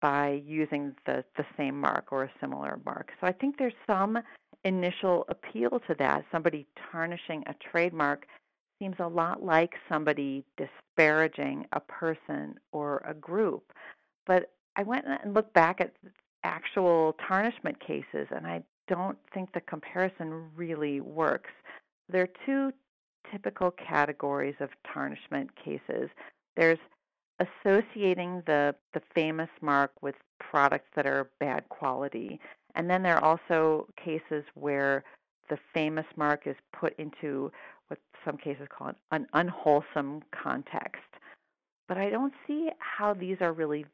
by 0.00 0.42
using 0.44 0.92
the, 1.06 1.24
the 1.36 1.44
same 1.56 1.80
mark 1.80 2.06
or 2.10 2.24
a 2.24 2.30
similar 2.40 2.80
mark. 2.84 3.10
So 3.20 3.28
I 3.28 3.32
think 3.32 3.58
there's 3.58 3.72
some 3.86 4.18
initial 4.64 5.24
appeal 5.28 5.80
to 5.88 5.94
that. 5.98 6.24
Somebody 6.30 6.66
tarnishing 6.90 7.42
a 7.46 7.54
trademark 7.54 8.26
seems 8.78 8.96
a 8.98 9.06
lot 9.06 9.42
like 9.42 9.74
somebody 9.88 10.44
disparaging 10.56 11.66
a 11.72 11.80
person 11.80 12.54
or 12.72 13.02
a 13.06 13.14
group. 13.14 13.72
But 14.26 14.50
I 14.76 14.82
went 14.82 15.04
and 15.06 15.34
looked 15.34 15.54
back 15.54 15.80
at 15.80 15.92
actual 16.44 17.16
tarnishment 17.26 17.78
cases, 17.80 18.26
and 18.30 18.46
I 18.46 18.62
don't 18.88 19.18
think 19.32 19.52
the 19.52 19.60
comparison 19.60 20.48
really 20.56 21.00
works. 21.00 21.50
There 22.08 22.22
are 22.22 22.28
two 22.46 22.72
typical 23.30 23.70
categories 23.70 24.56
of 24.60 24.70
tarnishment 24.92 25.50
cases. 25.56 26.10
There's 26.56 26.78
associating 27.38 28.42
the, 28.46 28.74
the 28.94 29.02
famous 29.14 29.48
mark 29.60 29.92
with 30.02 30.14
products 30.38 30.88
that 30.96 31.06
are 31.06 31.30
bad 31.40 31.68
quality. 31.68 32.40
And 32.74 32.88
then 32.88 33.02
there 33.02 33.16
are 33.16 33.24
also 33.24 33.86
cases 34.02 34.44
where 34.54 35.04
the 35.50 35.58
famous 35.74 36.06
mark 36.16 36.46
is 36.46 36.56
put 36.72 36.98
into 36.98 37.52
what 37.88 37.98
some 38.24 38.36
cases 38.36 38.66
call 38.70 38.92
an 39.10 39.26
unwholesome 39.32 40.22
context. 40.32 41.02
But 41.88 41.98
I 41.98 42.10
don't 42.10 42.32
see 42.46 42.70
how 42.78 43.12
these 43.12 43.36
are 43.40 43.52
really 43.52 43.84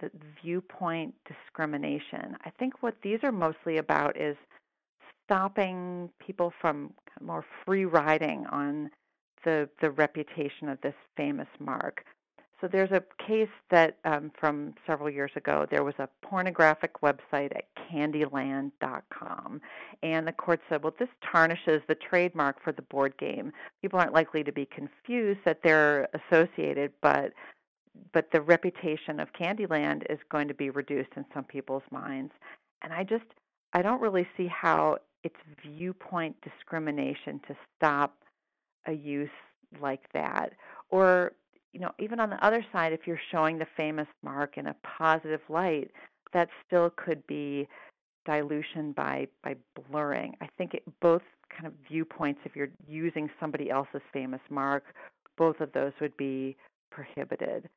the 0.00 0.10
viewpoint 0.42 1.14
discrimination. 1.26 2.36
I 2.44 2.50
think 2.58 2.82
what 2.82 2.94
these 3.02 3.18
are 3.22 3.32
mostly 3.32 3.78
about 3.78 4.16
is 4.16 4.36
stopping 5.24 6.08
people 6.24 6.52
from 6.60 6.92
more 7.20 7.44
free 7.64 7.84
riding 7.84 8.46
on 8.50 8.90
the 9.44 9.68
the 9.80 9.90
reputation 9.90 10.68
of 10.68 10.80
this 10.80 10.94
famous 11.16 11.48
mark. 11.58 12.04
So 12.60 12.66
there's 12.66 12.90
a 12.90 13.02
case 13.24 13.48
that 13.70 13.98
um, 14.04 14.32
from 14.38 14.74
several 14.86 15.08
years 15.08 15.30
ago. 15.36 15.66
There 15.70 15.84
was 15.84 15.94
a 15.98 16.08
pornographic 16.22 17.00
website 17.02 17.54
at 17.56 17.66
Candyland.com, 17.76 19.60
and 20.02 20.26
the 20.26 20.32
court 20.32 20.60
said, 20.68 20.82
"Well, 20.82 20.94
this 20.98 21.08
tarnishes 21.30 21.82
the 21.86 21.94
trademark 21.94 22.62
for 22.62 22.72
the 22.72 22.82
board 22.82 23.16
game. 23.18 23.52
People 23.80 24.00
aren't 24.00 24.12
likely 24.12 24.42
to 24.42 24.52
be 24.52 24.66
confused 24.66 25.40
that 25.44 25.62
they're 25.62 26.08
associated, 26.14 26.92
but 27.00 27.32
but 28.12 28.30
the 28.32 28.40
reputation 28.40 29.20
of 29.20 29.32
Candyland 29.32 30.04
is 30.10 30.18
going 30.30 30.48
to 30.48 30.54
be 30.54 30.70
reduced 30.70 31.10
in 31.16 31.24
some 31.32 31.44
people's 31.44 31.84
minds." 31.92 32.32
And 32.82 32.92
I 32.92 33.04
just 33.04 33.26
I 33.72 33.82
don't 33.82 34.00
really 34.00 34.26
see 34.36 34.48
how 34.48 34.98
it's 35.22 35.36
viewpoint 35.62 36.36
discrimination 36.42 37.40
to 37.46 37.56
stop 37.76 38.16
a 38.86 38.92
use 38.92 39.30
like 39.80 40.10
that 40.12 40.54
or 40.90 41.32
you 41.78 41.84
know, 41.84 41.92
even 42.00 42.18
on 42.18 42.28
the 42.28 42.44
other 42.44 42.66
side, 42.72 42.92
if 42.92 43.06
you're 43.06 43.20
showing 43.30 43.56
the 43.56 43.66
famous 43.76 44.08
mark 44.24 44.58
in 44.58 44.66
a 44.66 44.74
positive 44.82 45.40
light, 45.48 45.92
that 46.32 46.48
still 46.66 46.90
could 46.90 47.24
be 47.28 47.68
dilution 48.26 48.90
by 48.92 49.28
by 49.44 49.54
blurring. 49.88 50.34
I 50.40 50.48
think 50.58 50.74
it, 50.74 50.82
both 51.00 51.22
kind 51.48 51.68
of 51.68 51.72
viewpoints, 51.88 52.40
if 52.44 52.56
you're 52.56 52.70
using 52.88 53.30
somebody 53.38 53.70
else's 53.70 54.02
famous 54.12 54.40
mark, 54.50 54.86
both 55.36 55.60
of 55.60 55.72
those 55.72 55.92
would 56.00 56.16
be 56.16 56.56
prohibited. 56.90 57.68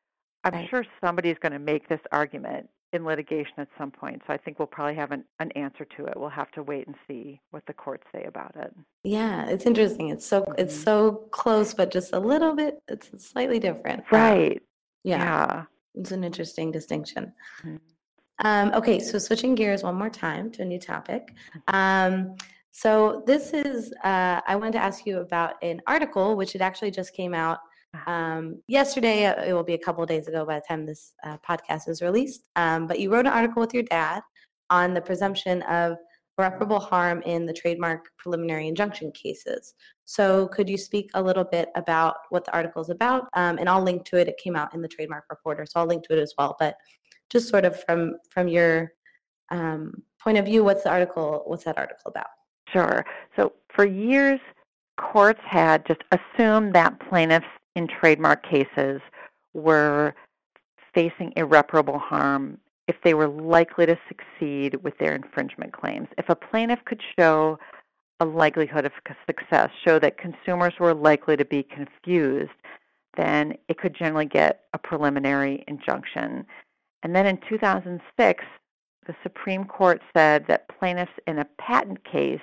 I'm 0.44 0.54
right. 0.54 0.70
sure 0.70 0.84
somebody's 1.00 1.38
going 1.40 1.52
to 1.52 1.60
make 1.60 1.88
this 1.88 2.02
argument 2.12 2.68
in 2.94 3.06
litigation 3.06 3.54
at 3.58 3.68
some 3.78 3.92
point. 3.92 4.22
So 4.28 4.34
I 4.34 4.38
think 4.38 4.60
we'll 4.60 4.68
probably 4.68 4.96
have 4.96 5.12
an, 5.12 5.24
an 5.40 5.52
answer 5.52 5.86
to 5.98 6.06
it. 6.06 6.14
We'll 6.16 6.30
have 6.30 6.52
to 6.52 6.64
wait 6.64 6.88
and 6.88 6.96
see 7.08 7.40
what 7.52 7.66
the 7.66 7.74
courts 7.74 8.06
say 8.12 8.24
about 8.26 8.56
it. 8.56 8.74
Yeah, 9.04 9.48
it's 9.48 9.66
interesting. 9.66 10.10
It's 10.10 10.26
so 10.26 10.42
mm-hmm. 10.42 10.54
it's 10.58 10.76
so 10.76 11.28
close, 11.32 11.74
but 11.74 11.92
just 11.92 12.14
a 12.14 12.20
little 12.20 12.56
bit. 12.56 12.82
It's 12.88 13.10
slightly 13.24 13.60
different. 13.60 14.04
Right. 14.12 14.62
Yeah. 15.04 15.24
yeah. 15.24 15.64
It's 15.96 16.12
an 16.12 16.24
interesting 16.24 16.72
distinction. 16.72 17.34
Mm-hmm. 17.64 17.78
Um, 18.44 18.72
okay, 18.74 19.00
so 19.00 19.20
switching 19.20 19.54
gears 19.56 19.84
one 19.84 19.96
more 19.96 20.10
time 20.10 20.52
to 20.52 20.64
a 20.64 20.66
new 20.66 20.80
topic. 20.80 21.36
Um, 21.68 22.36
so 22.72 23.24
this 23.28 23.54
is 23.54 23.94
uh, 24.04 24.42
I 24.48 24.56
wanted 24.56 24.74
to 24.74 24.80
ask 24.80 25.06
you 25.06 25.20
about 25.20 25.56
an 25.62 25.82
article 25.88 26.36
which 26.36 26.56
it 26.56 26.62
actually 26.62 26.92
just 26.92 27.14
came 27.14 27.34
out 27.34 27.60
um, 28.06 28.62
yesterday. 28.68 29.26
Uh, 29.26 29.44
it 29.44 29.54
will 29.54 29.64
be 29.64 29.74
a 29.74 29.78
couple 29.78 30.06
days 30.06 30.28
ago 30.28 30.46
by 30.46 30.56
the 30.56 30.66
time 30.68 30.86
this 30.86 31.14
uh, 31.24 31.38
podcast 31.48 31.88
is 31.88 32.02
released. 32.02 32.44
Um, 32.56 32.88
but 32.88 33.00
you 33.00 33.12
wrote 33.12 33.26
an 33.26 33.34
article 33.34 33.62
with 33.62 33.74
your 33.74 33.84
dad 33.84 34.22
on 34.70 34.94
the 34.94 35.02
presumption 35.02 35.62
of 35.64 35.98
irreparable 36.38 36.80
harm 36.80 37.22
in 37.24 37.46
the 37.46 37.54
trademark 37.54 38.10
preliminary 38.18 38.68
injunction 38.68 39.12
cases. 39.12 39.76
So, 40.06 40.48
could 40.48 40.70
you 40.70 40.78
speak 40.78 41.10
a 41.14 41.22
little 41.22 41.44
bit 41.44 41.70
about 41.76 42.16
what 42.30 42.46
the 42.46 42.54
article 42.54 42.82
is 42.82 42.90
about? 42.90 43.28
Um, 43.34 43.58
and 43.58 43.70
I'll 43.70 43.84
link 43.84 44.06
to 44.06 44.18
it. 44.18 44.28
It 44.28 44.38
came 44.38 44.56
out 44.56 44.74
in 44.74 44.82
the 44.82 44.88
Trademark 44.88 45.26
Reporter, 45.30 45.66
so 45.66 45.80
I'll 45.80 45.86
link 45.86 46.04
to 46.08 46.18
it 46.18 46.22
as 46.22 46.34
well. 46.38 46.56
But 46.60 46.76
just 47.30 47.50
sort 47.50 47.66
of 47.66 47.82
from 47.84 48.16
from 48.30 48.48
your 48.48 48.92
um, 49.52 50.04
point 50.22 50.38
of 50.38 50.46
view, 50.46 50.64
what's 50.64 50.84
the 50.84 50.90
article? 50.90 51.44
What's 51.46 51.64
that 51.66 51.78
article 51.78 52.10
about? 52.10 52.28
Sure. 52.72 53.06
So, 53.36 53.54
for 53.74 53.86
years, 53.86 54.40
courts 55.00 55.42
had 55.46 55.86
just 55.86 56.02
assumed 56.12 56.74
that 56.74 57.00
plaintiffs 57.10 57.46
in 57.76 57.88
trademark 57.88 58.44
cases 58.44 59.02
were 59.54 60.14
facing 60.94 61.34
irreparable 61.36 62.00
harm 62.00 62.58
if 62.88 62.96
they 63.04 63.14
were 63.14 63.28
likely 63.28 63.86
to 63.86 63.98
succeed 64.08 64.76
with 64.84 64.98
their 64.98 65.16
infringement 65.16 65.72
claims. 65.72 66.08
If 66.18 66.30
a 66.30 66.36
plaintiff 66.36 66.80
could 66.86 67.02
show 67.18 67.58
a 68.20 68.26
likelihood 68.26 68.86
of 68.86 68.92
success, 69.26 69.70
show 69.86 69.98
that 70.00 70.18
consumers 70.18 70.74
were 70.80 70.94
likely 70.94 71.38
to 71.38 71.46
be 71.46 71.64
confused, 71.64 72.52
then 73.18 73.56
it 73.68 73.78
could 73.78 73.96
generally 73.96 74.26
get 74.26 74.66
a 74.74 74.78
preliminary 74.78 75.64
injunction. 75.68 76.46
And 77.04 77.16
then 77.16 77.26
in 77.26 77.40
2006, 77.50 78.44
the 79.08 79.16
Supreme 79.24 79.66
Court 79.66 80.02
said 80.16 80.46
that 80.48 80.68
plaintiffs 80.80 81.12
in 81.28 81.40
a 81.40 81.48
patent 81.58 82.04
case 82.04 82.42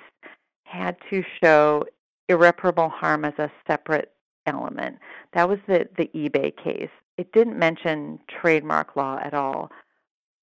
had 0.63 0.97
to 1.09 1.23
show 1.41 1.85
irreparable 2.27 2.89
harm 2.89 3.25
as 3.25 3.33
a 3.37 3.51
separate 3.67 4.11
element. 4.49 4.97
That 5.33 5.47
was 5.47 5.59
the, 5.67 5.87
the 5.97 6.09
eBay 6.13 6.51
case. 6.55 6.89
it 7.17 7.31
didn't 7.33 7.59
mention 7.59 8.19
trademark 8.29 8.95
law 8.95 9.19
at 9.21 9.33
all. 9.33 9.71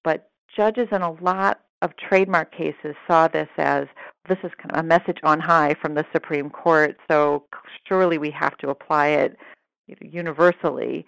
But 0.03 0.29
judges 0.55 0.87
in 0.91 1.01
a 1.01 1.11
lot 1.11 1.61
of 1.81 1.91
trademark 1.97 2.51
cases 2.51 2.95
saw 3.07 3.27
this 3.27 3.49
as 3.57 3.87
this 4.29 4.37
is 4.43 4.51
kind 4.57 4.71
of 4.71 4.79
a 4.79 4.83
message 4.83 5.17
on 5.23 5.39
high 5.39 5.75
from 5.81 5.95
the 5.95 6.05
Supreme 6.13 6.49
Court, 6.49 6.97
so 7.09 7.45
surely 7.87 8.17
we 8.17 8.31
have 8.31 8.57
to 8.57 8.69
apply 8.69 9.07
it 9.07 9.37
universally. 10.01 11.05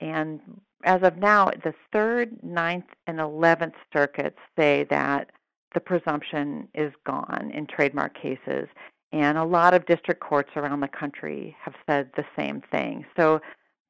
And 0.00 0.40
as 0.84 1.02
of 1.02 1.18
now, 1.18 1.50
the 1.64 1.74
third, 1.92 2.42
ninth, 2.42 2.86
and 3.06 3.20
eleventh 3.20 3.74
circuits 3.92 4.38
say 4.58 4.86
that 4.88 5.30
the 5.74 5.80
presumption 5.80 6.68
is 6.74 6.92
gone 7.04 7.50
in 7.54 7.66
trademark 7.66 8.14
cases. 8.14 8.68
And 9.12 9.36
a 9.36 9.44
lot 9.44 9.74
of 9.74 9.86
district 9.86 10.20
courts 10.20 10.50
around 10.56 10.80
the 10.80 10.88
country 10.88 11.56
have 11.60 11.74
said 11.86 12.10
the 12.16 12.24
same 12.36 12.62
thing. 12.70 13.04
So 13.16 13.40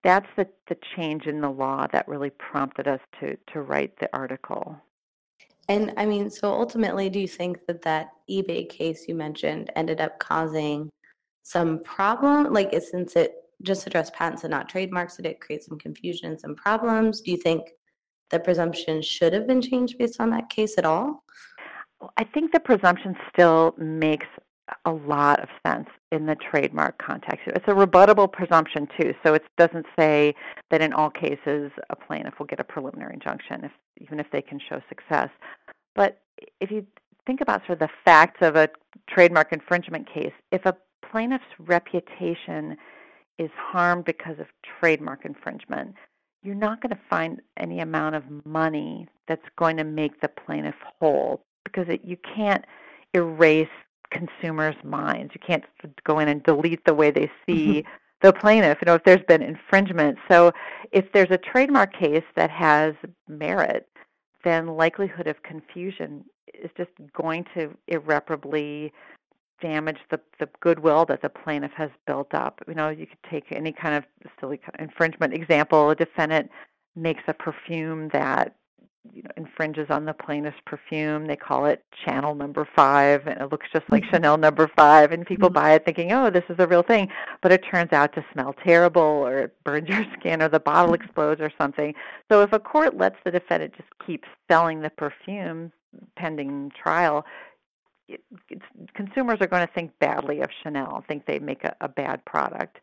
that's 0.02 0.26
the, 0.37 0.46
the 0.68 0.76
change 0.96 1.26
in 1.26 1.40
the 1.40 1.50
law 1.50 1.87
that 1.92 2.09
really 2.09 2.30
prompted 2.30 2.88
us 2.88 3.00
to, 3.20 3.37
to 3.52 3.61
write 3.61 3.98
the 4.00 4.09
article. 4.14 4.76
And 5.68 5.92
I 5.96 6.06
mean, 6.06 6.30
so 6.30 6.50
ultimately, 6.50 7.11
do 7.11 7.20
you 7.20 7.28
think 7.28 7.66
that 7.66 7.83
that 7.83 8.09
eBay 8.28 8.68
case 8.68 9.06
you 9.06 9.14
mentioned 9.14 9.70
ended 9.76 10.00
up 10.00 10.18
causing 10.18 10.90
some 11.42 11.83
problem? 11.85 12.52
Like, 12.52 12.74
since 12.80 13.14
it 13.14 13.35
just 13.62 13.87
addressed 13.87 14.14
patents 14.14 14.44
and 14.44 14.50
not 14.50 14.68
trademarks, 14.68 15.16
did 15.16 15.26
it 15.26 15.40
create 15.40 15.62
some 15.62 15.78
confusion 15.78 16.30
and 16.30 16.40
some 16.40 16.56
problems? 16.56 17.20
Do 17.20 17.30
you 17.30 17.37
think 17.37 17.68
the 18.30 18.40
presumption 18.40 19.02
should 19.02 19.33
have 19.33 19.46
been 19.46 19.61
changed 19.61 19.98
based 19.98 20.20
on 20.20 20.30
that 20.30 20.48
case 20.48 20.78
at 20.78 20.87
all? 20.87 21.24
I 22.16 22.24
think 22.24 22.52
the 22.52 22.61
presumption 22.61 23.14
still 23.33 23.74
makes 23.76 24.26
a 24.85 24.90
lot 24.90 25.40
of 25.40 25.48
sense 25.66 25.88
in 26.12 26.26
the 26.26 26.37
trademark 26.37 26.98
context. 26.98 27.40
It's 27.46 27.68
a 27.68 27.72
rebuttable 27.72 28.30
presumption 28.30 28.88
too, 28.98 29.14
so 29.24 29.35
it 29.35 29.42
doesn't 29.56 29.87
say 29.98 30.35
that 30.70 30.80
in 30.80 30.92
all 30.92 31.11
cases 31.11 31.70
a 31.90 31.96
plaintiff 31.96 32.35
will 32.38 32.46
get 32.46 32.61
a 32.61 32.64
preliminary 32.64 33.14
injunction, 33.14 33.64
if, 33.64 33.72
even 34.00 34.20
if 34.20 34.26
they 34.33 34.42
can 34.42 34.59
show 34.59 34.80
success. 34.88 35.28
But 35.94 36.20
if 36.61 36.70
you 36.70 36.87
think 37.26 37.40
about 37.40 37.61
sort 37.66 37.80
of 37.83 37.88
the 37.88 37.94
facts 38.04 38.38
of 38.40 38.56
a 38.56 38.68
trademark 39.09 39.52
infringement 39.52 40.09
case, 40.12 40.33
if 40.52 40.64
a 40.66 40.76
plaintiff's 41.11 41.44
reputation 41.59 42.76
is 43.38 43.50
harmed 43.54 44.04
because 44.04 44.38
of 44.38 44.46
trademark 44.80 45.24
infringement, 45.24 45.94
you're 46.42 46.54
not 46.54 46.80
going 46.80 46.94
to 46.94 47.00
find 47.09 47.40
any 47.56 47.80
amount 47.80 48.14
of 48.14 48.24
money 48.44 49.06
that's 49.28 49.44
going 49.59 49.76
to 49.76 49.85
make 49.85 50.20
the 50.20 50.28
plaintiff 50.28 50.74
whole 50.98 51.42
because 51.64 51.87
it, 51.88 52.00
you 52.04 52.16
can't 52.35 52.64
erase 53.14 53.68
consumers' 54.11 54.77
minds. 54.85 55.33
You 55.35 55.40
can't 55.46 55.64
go 56.05 56.18
in 56.18 56.29
and 56.29 56.42
delete 56.42 56.85
the 56.85 56.94
way 56.94 57.11
they 57.11 57.31
see 57.46 57.83
mm-hmm. 57.83 57.90
the 58.23 58.33
plaintiff, 58.33 58.79
you 58.81 58.87
know, 58.87 58.94
if 58.94 59.05
there's 59.05 59.25
been 59.27 59.42
infringement. 59.42 60.18
So 60.31 60.53
if 60.92 61.12
there's 61.12 61.31
a 61.31 61.38
trademark 61.38 61.92
case 61.92 62.25
that 62.37 62.51
has 62.51 62.94
merit, 63.29 63.88
then 64.44 64.66
likelihood 64.66 65.27
of 65.27 65.42
confusion 65.42 66.25
is 66.55 66.70
just 66.77 66.90
going 67.14 67.44
to 67.55 67.77
irreparably 67.88 68.92
damage 69.61 69.99
the, 70.11 70.18
the 70.38 70.49
goodwill 70.61 71.05
that 71.05 71.23
the 71.23 71.29
plaintiff 71.29 71.73
has 71.77 71.90
built 72.07 72.35
up. 72.35 72.61
You 72.66 72.75
know, 72.75 72.88
you 72.88 73.07
could 73.07 73.23
take 73.31 73.44
any 73.53 73.73
kind 73.73 73.94
of 73.94 74.05
silly 74.40 74.57
kind 74.57 74.75
of 74.75 74.81
infringement 74.81 75.35
example. 75.35 75.90
A 75.90 75.94
defendant 75.94 76.51
makes 76.96 77.23
a 77.29 77.35
perfume 77.35 78.09
that 78.12 78.57
you 79.12 79.22
know, 79.22 79.30
infringes 79.36 79.86
on 79.88 80.04
the 80.04 80.12
plainest 80.12 80.62
perfume. 80.66 81.26
They 81.26 81.36
call 81.36 81.66
it 81.66 81.82
Chanel 82.04 82.34
Number 82.34 82.68
Five, 82.76 83.26
and 83.26 83.40
it 83.40 83.50
looks 83.50 83.66
just 83.72 83.88
like 83.90 84.02
mm-hmm. 84.02 84.16
Chanel 84.16 84.36
Number 84.36 84.70
Five. 84.76 85.12
And 85.12 85.26
people 85.26 85.48
mm-hmm. 85.48 85.54
buy 85.54 85.72
it 85.72 85.84
thinking, 85.84 86.12
"Oh, 86.12 86.30
this 86.30 86.44
is 86.48 86.56
a 86.58 86.66
real 86.66 86.82
thing," 86.82 87.08
but 87.42 87.50
it 87.52 87.64
turns 87.70 87.92
out 87.92 88.12
to 88.14 88.24
smell 88.32 88.54
terrible, 88.64 89.00
or 89.02 89.38
it 89.38 89.64
burns 89.64 89.88
your 89.88 90.04
skin, 90.18 90.42
or 90.42 90.48
the 90.48 90.60
bottle 90.60 90.92
mm-hmm. 90.94 91.02
explodes, 91.02 91.40
or 91.40 91.50
something. 91.58 91.94
So, 92.30 92.42
if 92.42 92.52
a 92.52 92.58
court 92.58 92.96
lets 92.96 93.16
the 93.24 93.30
defendant 93.30 93.74
just 93.76 93.88
keep 94.06 94.24
selling 94.50 94.80
the 94.80 94.90
perfume 94.90 95.72
pending 96.16 96.70
trial, 96.80 97.24
it, 98.08 98.22
consumers 98.94 99.38
are 99.40 99.46
going 99.46 99.66
to 99.66 99.72
think 99.72 99.92
badly 99.98 100.40
of 100.40 100.50
Chanel, 100.62 101.04
think 101.08 101.26
they 101.26 101.38
make 101.38 101.64
a, 101.64 101.74
a 101.80 101.88
bad 101.88 102.24
product. 102.26 102.78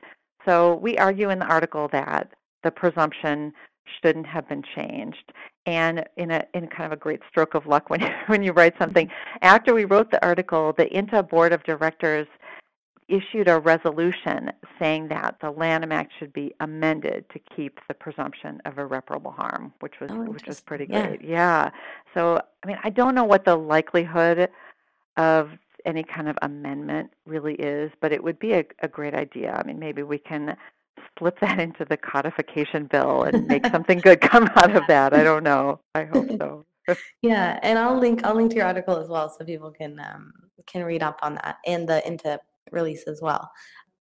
So, 0.45 0.75
we 0.75 0.97
argue 0.97 1.30
in 1.30 1.39
the 1.39 1.45
article 1.45 1.89
that 1.91 2.34
the 2.63 2.71
presumption 2.71 3.53
shouldn't 4.02 4.28
have 4.28 4.47
been 4.47 4.63
changed. 4.76 5.34
And 5.65 6.06
in 6.15 6.32
a 6.32 6.45
in 6.54 6.67
kind 6.67 6.86
of 6.86 6.91
a 6.91 7.02
great 7.02 7.21
stroke 7.30 7.54
of 7.54 7.65
luck 7.65 7.89
when 7.89 8.02
when 8.28 8.43
you 8.43 8.52
write 8.52 8.76
something, 8.80 9.08
mm-hmm. 9.08 9.38
after 9.41 9.73
we 9.73 9.86
wrote 9.86 10.12
the 10.12 10.23
article, 10.26 10.73
the 10.78 10.88
INTA 10.93 11.23
board 11.23 11.54
of 11.54 11.63
directors 11.63 12.28
issued 13.08 13.47
a 13.47 13.60
resolution 13.60 14.52
saying 14.78 15.08
that 15.08 15.38
the 15.39 15.50
Lanham 15.50 15.93
Act 15.93 16.12
should 16.19 16.34
be 16.34 16.54
amended 16.60 17.26
to 17.30 17.39
keep 17.56 17.80
the 17.88 17.93
presumption 17.93 18.62
of 18.65 18.78
irreparable 18.78 19.32
harm, 19.32 19.73
which 19.80 20.00
was 20.02 20.12
oh, 20.12 20.23
which 20.23 20.45
was 20.45 20.60
pretty 20.60 20.86
great. 20.86 21.21
Yeah. 21.21 21.30
yeah. 21.30 21.69
So 22.13 22.41
I 22.63 22.67
mean, 22.67 22.78
I 22.84 22.89
don't 22.89 23.15
know 23.15 23.23
what 23.23 23.45
the 23.45 23.56
likelihood 23.56 24.50
of 25.15 25.52
any 25.86 26.04
kind 26.04 26.28
of 26.28 26.38
amendment 26.41 27.12
really 27.26 27.56
is, 27.56 27.91
but 28.02 28.12
it 28.12 28.21
would 28.21 28.38
be 28.39 28.54
a, 28.54 28.65
a 28.82 28.88
great 28.88 29.13
idea. 29.13 29.54
I 29.54 29.65
mean, 29.65 29.80
maybe 29.80 30.04
we 30.04 30.17
can 30.17 30.58
slip 31.17 31.39
that 31.39 31.60
into 31.60 31.86
the 31.86 31.97
codification 31.97 32.86
bill 32.86 33.23
and 33.23 33.47
make 33.47 33.65
something 33.67 33.99
good 33.99 34.21
come 34.21 34.49
out 34.55 34.75
of 34.75 34.83
that. 34.88 35.13
I 35.13 35.23
don't 35.23 35.43
know. 35.43 35.79
I 35.95 36.05
hope 36.05 36.29
so. 36.29 36.65
yeah, 37.21 37.60
and 37.63 37.77
I'll 37.77 37.97
link 37.97 38.23
I'll 38.23 38.36
link 38.36 38.51
to 38.51 38.57
your 38.57 38.65
article 38.65 38.97
as 38.97 39.10
well 39.10 39.29
so 39.29 39.43
people 39.45 39.71
can 39.71 39.99
um, 39.99 40.31
can 40.67 40.83
read 40.83 41.03
up 41.03 41.19
on 41.21 41.36
that 41.36 41.57
and 41.65 41.88
the 41.88 42.05
INTA 42.07 42.39
release 42.71 43.03
as 43.07 43.21
well. 43.21 43.49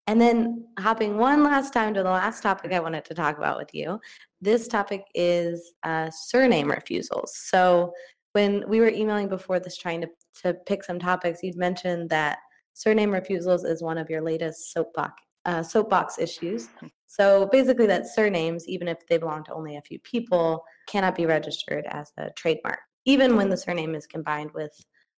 And 0.07 0.21
then 0.21 0.67
hopping 0.79 1.17
one 1.17 1.43
last 1.43 1.73
time 1.73 1.93
to 1.95 2.03
the 2.03 2.09
last 2.09 2.43
topic 2.43 2.71
I 2.71 2.79
wanted 2.79 3.05
to 3.05 3.15
talk 3.15 3.37
about 3.37 3.57
with 3.57 3.73
you. 3.73 3.99
This 4.39 4.67
topic 4.67 5.03
is 5.15 5.73
uh, 5.83 6.11
surname 6.11 6.69
refusals. 6.69 7.35
So 7.35 7.91
when 8.33 8.63
we 8.67 8.79
were 8.81 8.89
emailing 8.89 9.29
before 9.29 9.59
this 9.59 9.77
trying 9.77 10.01
to, 10.01 10.09
to 10.43 10.53
pick 10.67 10.83
some 10.83 10.99
topics, 10.99 11.41
you'd 11.41 11.55
mentioned 11.55 12.09
that 12.11 12.37
surname 12.73 13.11
refusals 13.11 13.63
is 13.63 13.81
one 13.81 13.97
of 13.97 14.09
your 14.09 14.21
latest 14.21 14.71
soapbox 14.73 15.13
uh, 15.45 15.63
soapbox 15.63 16.19
issues. 16.19 16.69
So 17.07 17.47
basically, 17.51 17.87
that 17.87 18.07
surnames, 18.07 18.67
even 18.67 18.87
if 18.87 19.05
they 19.07 19.17
belong 19.17 19.43
to 19.45 19.53
only 19.53 19.77
a 19.77 19.81
few 19.81 19.99
people, 19.99 20.63
cannot 20.87 21.15
be 21.15 21.25
registered 21.25 21.85
as 21.89 22.11
a 22.17 22.29
trademark, 22.31 22.79
even 23.05 23.35
when 23.35 23.49
the 23.49 23.57
surname 23.57 23.95
is 23.95 24.05
combined 24.05 24.51
with 24.53 24.71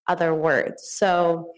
other 0.07 0.33
words. 0.33 0.91
So 0.91 1.51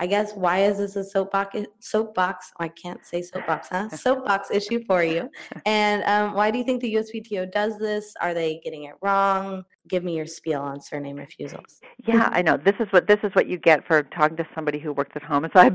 I 0.00 0.06
guess 0.06 0.32
why 0.32 0.64
is 0.64 0.78
this 0.78 0.96
a 0.96 1.04
soapbox? 1.04 1.56
Soapbox? 1.78 2.52
I 2.58 2.68
can't 2.68 3.04
say 3.04 3.22
soapbox, 3.22 3.68
huh? 3.68 3.88
soapbox 3.96 4.50
issue 4.50 4.84
for 4.86 5.04
you. 5.04 5.30
And 5.66 6.02
um, 6.04 6.34
why 6.34 6.50
do 6.50 6.58
you 6.58 6.64
think 6.64 6.82
the 6.82 6.94
USPTO 6.94 7.50
does 7.50 7.78
this? 7.78 8.12
Are 8.20 8.34
they 8.34 8.60
getting 8.62 8.84
it 8.84 8.94
wrong? 9.00 9.64
Give 9.88 10.02
me 10.02 10.16
your 10.16 10.26
spiel 10.26 10.60
on 10.60 10.80
surname 10.80 11.16
refusals. 11.16 11.80
Yeah, 12.06 12.28
I 12.32 12.42
know. 12.42 12.56
This 12.56 12.74
is 12.80 12.86
what 12.90 13.06
this 13.06 13.18
is 13.22 13.30
what 13.34 13.46
you 13.46 13.56
get 13.56 13.86
for 13.86 14.02
talking 14.02 14.36
to 14.38 14.46
somebody 14.54 14.78
who 14.78 14.92
works 14.92 15.12
at 15.14 15.22
home. 15.22 15.48
So 15.54 15.60
I 15.60 15.68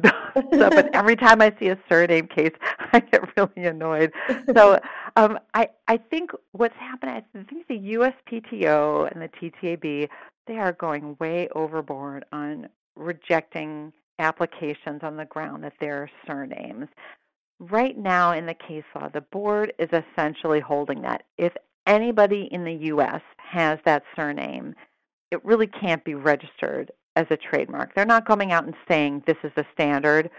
so, 0.51 0.69
but 0.69 0.89
every 0.93 1.15
time 1.15 1.41
I 1.41 1.55
see 1.60 1.69
a 1.69 1.77
surname 1.88 2.27
case, 2.27 2.53
I 2.93 2.99
get 2.99 3.21
really 3.38 3.67
annoyed. 3.67 4.12
So 4.53 4.79
um, 5.15 5.39
I 5.53 5.69
I 5.88 5.97
think 5.97 6.32
what's 6.51 6.75
happening. 6.77 7.23
I 7.36 7.43
think 7.43 7.67
the 7.67 7.79
USPTO 7.95 9.12
and 9.12 9.21
the 9.21 9.29
TTAB 9.29 10.10
they 10.47 10.58
are 10.58 10.73
going 10.73 11.15
way 11.19 11.47
overboard 11.55 12.25
on 12.32 12.67
rejecting 12.95 13.93
applications 14.19 15.01
on 15.01 15.17
the 15.17 15.25
ground 15.25 15.63
that 15.63 15.73
they're 15.79 16.10
surnames. 16.27 16.88
Right 17.60 17.97
now 17.97 18.34
in 18.34 18.45
the 18.45 18.53
case 18.53 18.84
law, 18.95 19.10
the 19.10 19.21
board 19.21 19.73
is 19.79 19.89
essentially 19.91 20.60
holding 20.60 21.01
that. 21.01 21.23
If 21.38 21.53
anybody 21.88 22.47
in 22.51 22.63
the 22.63 22.73
U.S. 22.73 23.21
has 23.38 23.79
that 23.86 24.03
surname, 24.15 24.75
it 25.32 25.43
really 25.43 25.67
can't 25.67 26.03
be 26.03 26.15
registered 26.15 26.91
as 27.15 27.25
a 27.29 27.38
trademark. 27.38 27.93
They're 27.93 28.05
not 28.05 28.27
coming 28.27 28.51
out 28.51 28.65
and 28.65 28.75
saying 28.88 29.23
this 29.25 29.38
is 29.43 29.51
the 29.55 29.65
standard, 29.73 30.29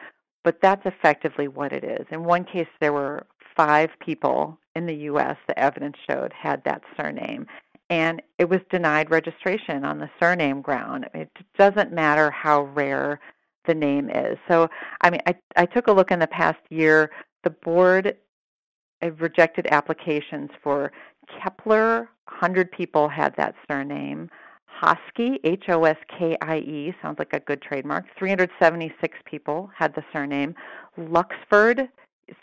but 0.45 0.61
that's 0.63 0.87
effectively 0.87 1.49
what 1.49 1.73
it 1.73 1.85
is. 1.85 2.07
In 2.11 2.25
one 2.25 2.45
case, 2.45 2.69
there 2.81 2.93
were 2.93 3.27
five 3.57 3.91
people 4.01 4.59
in 4.75 4.87
the 4.87 4.95
U.S. 4.95 5.37
the 5.47 5.59
evidence 5.59 5.97
showed 6.09 6.33
had 6.33 6.65
that 6.65 6.83
surname, 6.97 7.47
and 7.91 8.23
it 8.39 8.49
was 8.49 8.61
denied 8.71 9.11
registration 9.11 9.85
on 9.85 9.99
the 9.99 10.11
surname 10.21 10.63
ground. 10.63 11.07
It 11.13 11.31
doesn't 11.59 11.93
matter 11.93 12.31
how 12.31 12.63
rare 12.63 13.21
the 13.67 13.75
name 13.75 14.11
is. 14.11 14.39
So, 14.49 14.69
I 15.01 15.11
mean, 15.11 15.21
I, 15.27 15.35
I 15.57 15.67
took 15.67 15.89
a 15.89 15.93
look 15.93 16.11
in 16.11 16.19
the 16.19 16.27
past 16.27 16.59
year. 16.71 17.11
The 17.45 17.51
board 17.51 18.17
rejected 19.19 19.67
applications 19.71 20.51
for 20.63 20.93
Kepler, 21.43 22.09
100 22.29 22.71
people 22.73 23.09
had 23.09 23.35
that 23.37 23.55
surname. 23.69 24.29
Hoskie, 24.83 25.39
H 25.45 25.65
O 25.69 25.85
S 25.85 25.97
K 26.19 26.37
I 26.41 26.59
E, 26.59 26.95
sounds 27.03 27.19
like 27.19 27.33
a 27.33 27.41
good 27.41 27.61
trademark. 27.61 28.07
376 28.19 29.19
people 29.25 29.71
had 29.77 29.95
the 29.95 30.03
surname. 30.13 30.55
Luxford, 30.99 31.89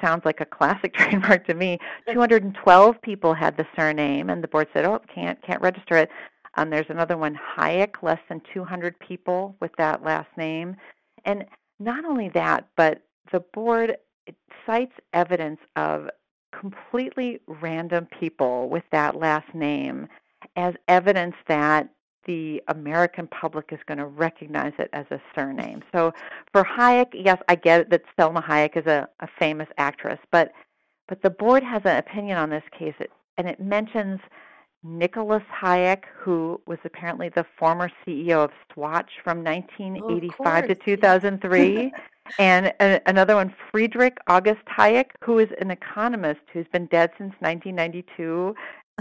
sounds 0.03 0.23
like 0.25 0.41
a 0.41 0.45
classic 0.45 0.93
trademark 0.97 1.47
to 1.47 1.53
me. 1.53 1.79
212 2.11 3.01
people 3.01 3.33
had 3.33 3.57
the 3.57 3.65
surname, 3.75 4.29
and 4.29 4.43
the 4.43 4.47
board 4.47 4.67
said, 4.73 4.85
"Oh, 4.85 4.99
can't 5.13 5.41
can't 5.41 5.61
register 5.61 5.97
it." 5.97 6.09
Um, 6.55 6.69
there's 6.69 6.89
another 6.89 7.17
one, 7.17 7.39
Hayek, 7.55 8.01
less 8.01 8.19
than 8.29 8.41
200 8.53 8.97
people 8.99 9.55
with 9.59 9.71
that 9.77 10.03
last 10.03 10.29
name. 10.37 10.75
And 11.27 11.45
not 11.79 12.05
only 12.05 12.29
that, 12.29 12.67
but 12.75 13.03
the 13.31 13.41
board 13.53 13.97
cites 14.65 14.93
evidence 15.13 15.59
of 15.75 16.09
completely 16.57 17.39
random 17.45 18.07
people 18.19 18.69
with 18.69 18.83
that 18.91 19.15
last 19.15 19.53
name 19.53 20.07
as 20.55 20.73
evidence 20.87 21.35
that 21.47 21.89
the 22.25 22.61
American 22.67 23.27
public 23.27 23.69
is 23.71 23.79
going 23.87 23.97
to 23.97 24.05
recognize 24.05 24.73
it 24.79 24.89
as 24.93 25.05
a 25.11 25.21
surname. 25.35 25.83
So 25.93 26.13
for 26.51 26.63
Hayek, 26.63 27.07
yes, 27.13 27.37
I 27.47 27.55
get 27.55 27.89
that 27.89 28.03
Salma 28.17 28.43
Hayek 28.43 28.75
is 28.75 28.85
a, 28.85 29.07
a 29.19 29.27
famous 29.39 29.67
actress, 29.77 30.19
but 30.31 30.51
but 31.07 31.21
the 31.21 31.29
board 31.29 31.63
has 31.63 31.81
an 31.85 31.95
opinion 31.95 32.37
on 32.37 32.49
this 32.49 32.65
case, 32.77 32.95
and 33.37 33.47
it 33.47 33.61
mentions 33.61 34.19
Nicholas 34.83 35.43
Hayek, 35.61 36.03
who 36.15 36.61
was 36.65 36.77
apparently 36.83 37.29
the 37.29 37.45
former 37.57 37.89
CEO 38.05 38.43
of 38.43 38.51
Swatch 38.73 39.11
from 39.23 39.43
1985 39.43 40.63
oh, 40.63 40.67
to 40.67 40.75
2003. 40.75 41.91
and 42.39 42.73
a, 42.79 43.01
another 43.05 43.35
one, 43.35 43.53
Friedrich 43.71 44.17
August 44.27 44.65
Hayek, 44.77 45.11
who 45.23 45.39
is 45.39 45.49
an 45.59 45.71
economist 45.71 46.41
who's 46.53 46.67
been 46.71 46.85
dead 46.87 47.11
since 47.17 47.33
1992. 47.39 48.55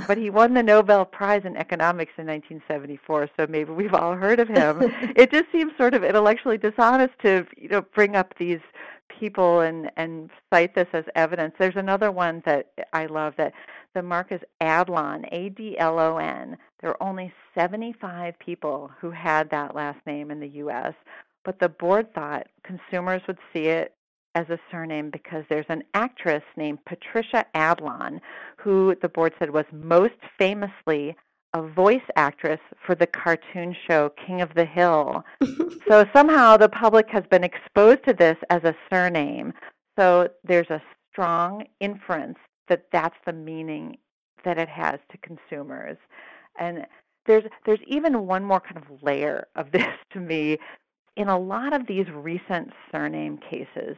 But 0.07 0.19
he 0.19 0.29
won 0.29 0.53
the 0.53 0.63
Nobel 0.63 1.07
Prize 1.07 1.43
in 1.47 1.57
Economics 1.57 2.13
in 2.19 2.27
1974, 2.27 3.31
so 3.35 3.47
maybe 3.49 3.73
we've 3.73 3.95
all 3.95 4.15
heard 4.15 4.41
of 4.41 4.49
him. 4.49 4.79
it 5.17 5.31
just 5.31 5.47
seems 5.51 5.73
sort 5.79 5.95
of 5.95 6.05
intellectually 6.05 6.59
dishonest 6.59 7.15
to, 7.23 7.47
you 7.57 7.69
know, 7.69 7.81
bring 7.81 8.15
up 8.15 8.35
these 8.39 8.61
people 9.09 9.61
and 9.61 9.91
and 9.97 10.31
cite 10.53 10.75
this 10.75 10.89
as 10.93 11.05
evidence. 11.15 11.55
There's 11.59 11.77
another 11.77 12.11
one 12.11 12.43
that 12.45 12.73
I 12.93 13.07
love 13.07 13.35
that 13.39 13.53
the 13.95 14.03
mark 14.03 14.31
is 14.31 14.41
Adlon, 14.61 15.27
A 15.33 15.49
D 15.51 15.79
L 15.79 15.99
O 15.99 16.19
N. 16.19 16.57
There 16.81 16.91
are 16.91 17.03
only 17.03 17.33
75 17.55 18.39
people 18.39 18.91
who 19.01 19.11
had 19.11 19.51
that 19.51 19.75
last 19.75 19.99
name 20.07 20.31
in 20.31 20.41
the 20.41 20.49
U.S., 20.49 20.95
but 21.45 21.59
the 21.61 21.69
board 21.69 22.13
thought 22.15 22.47
consumers 22.65 23.23
would 23.27 23.39
see 23.53 23.67
it 23.67 23.95
as 24.35 24.49
a 24.51 24.59
surname 24.71 25.09
because 25.11 25.45
there's 25.49 25.67
an 25.71 25.83
actress 25.95 26.43
named 26.57 26.79
Patricia 26.85 27.47
Adlon 27.55 28.21
who 28.59 28.95
the 29.01 29.09
board 29.09 29.33
said 29.39 29.51
was 29.51 29.65
most 29.73 30.15
famously 30.39 31.17
a 31.57 31.69
voice 31.69 32.03
actress 32.17 32.61
for 32.85 32.95
the 32.95 33.07
cartoon 33.07 33.75
show 33.89 34.11
King 34.27 34.43
of 34.43 34.53
the 34.55 34.65
Hill. 34.65 35.25
so 35.89 36.05
somehow 36.15 36.57
the 36.57 36.69
public 36.69 37.09
has 37.09 37.25
been 37.31 37.45
exposed 37.45 38.05
to 38.05 38.13
this 38.13 38.37
as 38.51 38.63
a 38.65 38.77
surname. 38.91 39.53
So 39.99 40.29
there's 40.45 40.71
a 40.71 40.83
strong 41.11 41.65
inference 41.81 42.39
that 42.69 42.85
that's 42.93 43.17
the 43.25 43.33
meaning 43.33 43.97
that 44.45 44.59
it 44.59 44.69
has 44.69 44.99
to 45.11 45.19
consumers. 45.19 45.97
And 46.59 46.87
there's 47.27 47.45
there's 47.65 47.81
even 47.87 48.27
one 48.27 48.45
more 48.45 48.61
kind 48.61 48.77
of 48.77 49.03
layer 49.03 49.47
of 49.57 49.71
this 49.73 49.87
to 50.13 50.21
me. 50.21 50.59
In 51.17 51.29
a 51.29 51.39
lot 51.39 51.73
of 51.73 51.87
these 51.87 52.07
recent 52.13 52.73
surname 52.93 53.39
cases, 53.39 53.97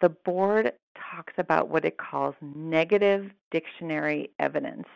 the 0.00 0.08
board 0.08 0.72
talks 0.96 1.34
about 1.38 1.68
what 1.68 1.84
it 1.84 1.96
calls 1.96 2.34
negative 2.42 3.30
dictionary 3.52 4.30
evidence. 4.40 4.88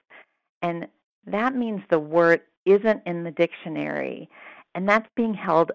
And 0.62 0.88
that 1.26 1.54
means 1.54 1.82
the 1.90 1.98
word 1.98 2.40
isn't 2.64 3.02
in 3.06 3.24
the 3.24 3.30
dictionary, 3.30 4.28
and 4.74 4.88
that's 4.88 5.08
being 5.16 5.34
held 5.34 5.72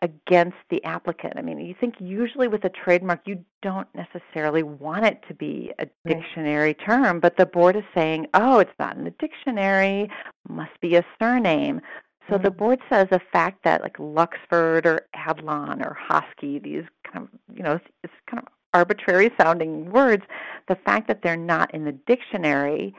against 0.00 0.56
the 0.70 0.82
applicant. 0.84 1.34
I 1.36 1.42
mean, 1.42 1.58
you 1.58 1.74
think 1.78 1.96
usually 1.98 2.46
with 2.46 2.64
a 2.64 2.68
trademark, 2.68 3.20
you 3.26 3.44
don't 3.62 3.88
necessarily 3.94 4.62
want 4.62 5.04
it 5.04 5.24
to 5.26 5.34
be 5.34 5.72
a 5.78 5.88
dictionary 6.06 6.74
term, 6.74 7.18
but 7.18 7.36
the 7.36 7.46
board 7.46 7.74
is 7.74 7.82
saying, 7.94 8.26
oh, 8.34 8.60
it's 8.60 8.70
not 8.78 8.96
in 8.96 9.04
the 9.04 9.14
dictionary, 9.18 10.08
must 10.48 10.80
be 10.80 10.94
a 10.94 11.04
surname. 11.20 11.80
So 12.28 12.34
mm-hmm. 12.34 12.44
the 12.44 12.50
board 12.52 12.78
says 12.88 13.08
the 13.10 13.20
fact 13.32 13.64
that 13.64 13.82
like 13.82 13.96
Luxford 13.96 14.86
or 14.86 15.00
Adlon 15.16 15.84
or 15.84 15.98
Hosky, 16.08 16.62
these 16.62 16.84
kind 17.10 17.24
of, 17.24 17.56
you 17.56 17.64
know, 17.64 17.80
it's 18.04 18.12
kind 18.30 18.42
of 18.42 18.48
arbitrary 18.74 19.32
sounding 19.40 19.90
words, 19.90 20.22
the 20.68 20.76
fact 20.76 21.08
that 21.08 21.22
they're 21.22 21.36
not 21.36 21.74
in 21.74 21.84
the 21.84 21.92
dictionary 22.06 22.94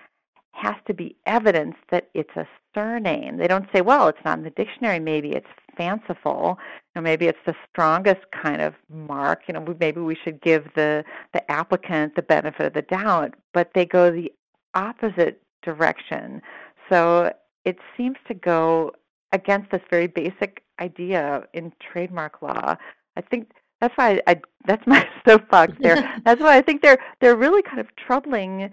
has 0.62 0.76
to 0.88 0.94
be 0.94 1.16
evidence 1.26 1.76
that 1.92 2.10
it's 2.14 2.36
a 2.36 2.48
surname. 2.74 3.38
They 3.38 3.48
don't 3.48 3.68
say, 3.74 3.82
well, 3.82 4.08
it's 4.08 4.24
not 4.26 4.38
in 4.38 4.44
the 4.44 4.50
dictionary, 4.52 5.00
maybe 5.00 5.32
it's 5.32 5.48
fanciful, 5.78 6.58
or 6.96 7.02
maybe 7.02 7.28
it's 7.28 7.40
the 7.46 7.56
strongest 7.70 8.22
kind 8.32 8.62
of 8.62 8.74
mark. 8.90 9.44
You 9.48 9.54
know, 9.54 9.76
maybe 9.80 10.02
we 10.02 10.16
should 10.16 10.42
give 10.42 10.66
the, 10.76 11.04
the 11.34 11.50
applicant 11.52 12.16
the 12.16 12.22
benefit 12.22 12.66
of 12.66 12.74
the 12.74 12.82
doubt, 12.82 13.36
but 13.54 13.72
they 13.74 13.86
go 13.86 14.12
the 14.12 14.32
opposite 14.74 15.42
direction. 15.64 16.42
So 16.90 17.34
it 17.66 17.78
seems 17.96 18.18
to 18.28 18.34
go 18.34 18.94
against 19.32 19.72
this 19.72 19.82
very 19.90 20.08
basic 20.08 20.64
idea 20.80 21.44
in 21.54 21.72
trademark 21.80 22.42
law. 22.42 22.76
I 23.16 23.22
think 23.22 23.52
that's 23.80 23.96
why 23.96 24.22
I, 24.28 24.32
I 24.32 24.42
that's 24.66 24.86
my 24.86 25.08
soapbox 25.28 25.74
there. 25.80 25.96
that's 26.26 26.42
why 26.42 26.58
I 26.58 26.62
think 26.62 26.82
they're 26.82 27.00
they're 27.22 27.36
really 27.36 27.62
kind 27.62 27.80
of 27.80 27.88
troubling 27.96 28.72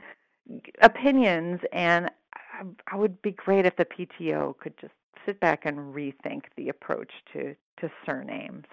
opinions, 0.83 1.61
and 1.73 2.11
I, 2.35 2.63
I 2.93 2.97
would 2.97 3.21
be 3.23 3.33
great 3.33 3.67
if 3.67 3.77
the 3.77 3.85
PTO 3.87 4.59
could 4.59 4.75
just 4.81 4.95
sit 5.25 5.41
back 5.41 5.65
and 5.65 5.95
rethink 5.95 6.43
the 6.57 6.69
approach 6.69 7.11
to 7.33 7.55
to 7.81 7.91
surnames. 8.07 8.65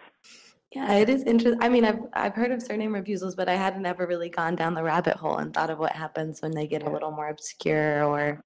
Yeah, 0.73 0.93
it 0.93 1.09
is 1.09 1.23
interesting. 1.23 1.61
I 1.61 1.69
mean, 1.69 1.85
I've 1.85 1.99
I've 2.13 2.33
heard 2.33 2.51
of 2.51 2.61
surname 2.61 2.93
refusals, 2.93 3.35
but 3.35 3.47
I 3.47 3.55
hadn't 3.55 3.85
ever 3.85 4.07
really 4.07 4.29
gone 4.29 4.55
down 4.55 4.73
the 4.73 4.83
rabbit 4.83 5.15
hole 5.17 5.37
and 5.37 5.53
thought 5.53 5.69
of 5.69 5.77
what 5.77 5.91
happens 5.91 6.41
when 6.41 6.51
they 6.51 6.67
get 6.67 6.83
a 6.83 6.89
little 6.89 7.11
more 7.11 7.29
obscure, 7.29 8.03
or 8.03 8.43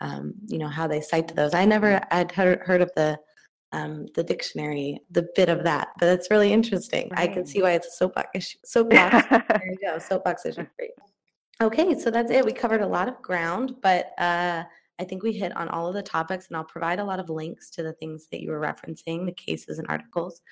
um, 0.00 0.34
you 0.46 0.58
know 0.58 0.68
how 0.68 0.86
they 0.86 1.00
cite 1.00 1.34
those. 1.34 1.54
I 1.54 1.64
never 1.64 2.00
had 2.10 2.30
heard 2.32 2.80
of 2.80 2.90
the 2.94 3.18
um, 3.72 4.06
the 4.14 4.22
dictionary, 4.22 5.00
the 5.10 5.28
bit 5.34 5.48
of 5.48 5.64
that, 5.64 5.88
but 5.98 6.08
it's 6.08 6.30
really 6.30 6.52
interesting. 6.52 7.08
Right. 7.10 7.28
I 7.30 7.32
can 7.32 7.44
see 7.44 7.60
why 7.60 7.72
it's 7.72 7.88
a 7.88 7.90
soapbox 7.90 8.28
issue. 8.34 8.58
Soapbox. 8.64 9.26
there 9.28 9.66
you 9.66 9.76
go. 9.82 9.98
Soapbox 9.98 10.46
issue. 10.46 10.66
Great. 10.78 10.90
Okay, 11.62 11.98
so 11.98 12.10
that's 12.10 12.30
it. 12.30 12.44
We 12.44 12.52
covered 12.52 12.82
a 12.82 12.86
lot 12.86 13.08
of 13.08 13.22
ground, 13.22 13.76
but 13.80 14.12
uh, 14.18 14.64
I 14.98 15.04
think 15.04 15.22
we 15.22 15.32
hit 15.32 15.56
on 15.56 15.68
all 15.68 15.86
of 15.86 15.94
the 15.94 16.02
topics, 16.02 16.48
and 16.48 16.56
I'll 16.56 16.64
provide 16.64 16.98
a 16.98 17.04
lot 17.04 17.20
of 17.20 17.30
links 17.30 17.70
to 17.70 17.82
the 17.82 17.92
things 17.94 18.26
that 18.32 18.42
you 18.42 18.50
were 18.50 18.60
referencing, 18.60 19.24
the 19.24 19.32
cases 19.32 19.78
and 19.78 19.86
articles. 19.88 20.42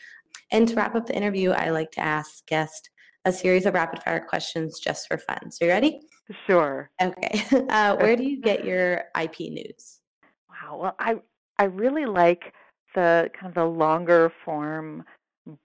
And 0.51 0.69
to 0.69 0.75
wrap 0.77 0.95
up 0.95 1.07
the 1.07 1.17
interview, 1.17 1.51
I 1.51 1.71
like 1.71 1.91
to 1.93 2.01
ask 2.01 2.47
guests 2.47 2.89
a 3.25 3.33
series 3.33 3.67
of 3.67 3.75
rapid 3.75 4.03
fire 4.03 4.21
questions 4.21 4.81
just 4.81 5.09
for 5.09 5.19
fun. 5.19 5.51
So, 5.51 5.65
you 5.65 5.71
ready? 5.71 6.01
Sure. 6.47 6.91
Okay. 7.01 7.45
Uh, 7.69 7.97
where 7.97 8.17
do 8.17 8.25
you 8.25 8.41
get 8.41 8.65
your 8.71 9.05
IP 9.21 9.41
news? 9.41 10.01
Wow. 10.49 10.79
Well, 10.79 10.97
I 10.99 11.17
I 11.59 11.65
really 11.65 12.07
like 12.07 12.53
the 12.95 13.31
kind 13.39 13.49
of 13.49 13.55
the 13.55 13.65
longer 13.65 14.33
form 14.45 15.05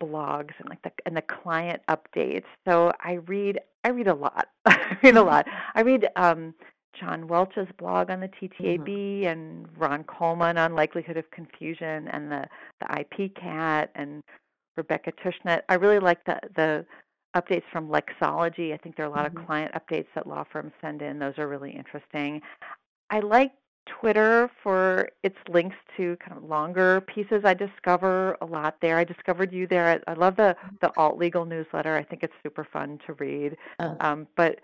blogs 0.02 0.54
and 0.60 0.70
like 0.70 0.82
the 0.82 0.92
and 1.06 1.16
the 1.16 1.22
client 1.22 1.82
updates. 1.90 2.46
So 2.68 2.92
I 3.00 3.14
read 3.14 3.60
I 3.84 3.90
read 3.90 4.08
a 4.08 4.14
lot. 4.14 4.48
I 4.66 4.98
read 5.04 5.18
a 5.18 5.24
lot. 5.24 5.46
I 5.76 5.82
read 5.82 6.08
um, 6.16 6.54
John 7.00 7.28
Welch's 7.28 7.68
blog 7.78 8.10
on 8.10 8.20
the 8.20 8.28
TTAB 8.28 8.88
mm-hmm. 8.88 9.28
and 9.28 9.68
Ron 9.78 10.04
Coleman 10.04 10.58
on 10.58 10.76
likelihood 10.76 11.18
of 11.18 11.30
confusion 11.32 12.08
and 12.10 12.32
the 12.32 12.46
the 12.82 12.88
IPKat 12.88 13.90
and 13.96 14.24
Rebecca 14.76 15.12
Tushnet. 15.24 15.62
I 15.70 15.76
really 15.76 16.00
like 16.00 16.24
the 16.26 16.40
the 16.56 16.86
updates 17.36 17.64
from 17.72 17.90
Lexology. 17.90 18.74
I 18.74 18.78
think 18.78 18.96
there 18.96 19.06
are 19.06 19.10
a 19.10 19.12
lot 19.12 19.26
mm-hmm. 19.28 19.40
of 19.40 19.46
client 19.46 19.74
updates 19.74 20.08
that 20.16 20.28
law 20.28 20.44
firms 20.52 20.72
send 20.82 21.02
in. 21.02 21.20
Those 21.20 21.38
are 21.38 21.48
really 21.48 21.72
interesting. 21.72 22.42
I 23.10 23.20
like 23.20 23.52
Twitter 24.00 24.50
for 24.62 25.10
its 25.24 25.38
links 25.50 25.76
to 25.96 26.18
kind 26.18 26.38
of 26.38 26.44
longer 26.50 27.02
pieces. 27.02 27.44
I 27.44 27.54
discover 27.54 28.38
a 28.42 28.46
lot 28.46 28.78
there. 28.82 28.98
I 28.98 29.04
discovered 29.04 29.52
you 29.52 29.68
there. 29.68 30.02
I, 30.08 30.12
I 30.12 30.14
love 30.16 30.36
the 30.36 30.56
the 30.82 30.92
alt 30.98 31.18
legal 31.18 31.46
newsletter. 31.46 31.96
I 31.96 32.04
think 32.04 32.24
it's 32.24 32.34
super 32.44 32.68
fun 32.72 33.00
to 33.06 33.14
read. 33.14 33.58
Oh. 33.80 33.98
Um, 34.00 34.28
but 34.36 34.60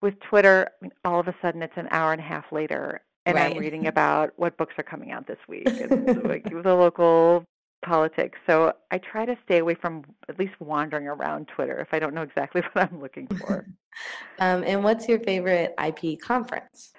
with 0.00 0.14
Twitter, 0.20 0.68
all 1.04 1.20
of 1.20 1.28
a 1.28 1.34
sudden 1.40 1.62
it's 1.62 1.76
an 1.76 1.88
hour 1.90 2.12
and 2.12 2.20
a 2.20 2.24
half 2.24 2.50
later, 2.50 3.02
and 3.26 3.36
right. 3.36 3.54
I'm 3.54 3.58
reading 3.58 3.86
about 3.86 4.32
what 4.36 4.56
books 4.56 4.74
are 4.78 4.84
coming 4.84 5.12
out 5.12 5.26
this 5.26 5.38
week 5.48 5.68
and 5.68 6.24
like 6.28 6.44
the 6.44 6.74
local 6.74 7.44
politics. 7.84 8.38
So 8.46 8.72
I 8.90 8.98
try 8.98 9.26
to 9.26 9.36
stay 9.44 9.58
away 9.58 9.74
from 9.74 10.04
at 10.28 10.38
least 10.38 10.54
wandering 10.60 11.08
around 11.08 11.48
Twitter 11.48 11.78
if 11.80 11.88
I 11.92 11.98
don't 11.98 12.14
know 12.14 12.22
exactly 12.22 12.62
what 12.72 12.90
I'm 12.90 13.00
looking 13.00 13.26
for. 13.26 13.66
um, 14.38 14.64
and 14.64 14.82
what's 14.82 15.08
your 15.08 15.20
favorite 15.20 15.74
IP 15.84 16.20
conference? 16.20 16.92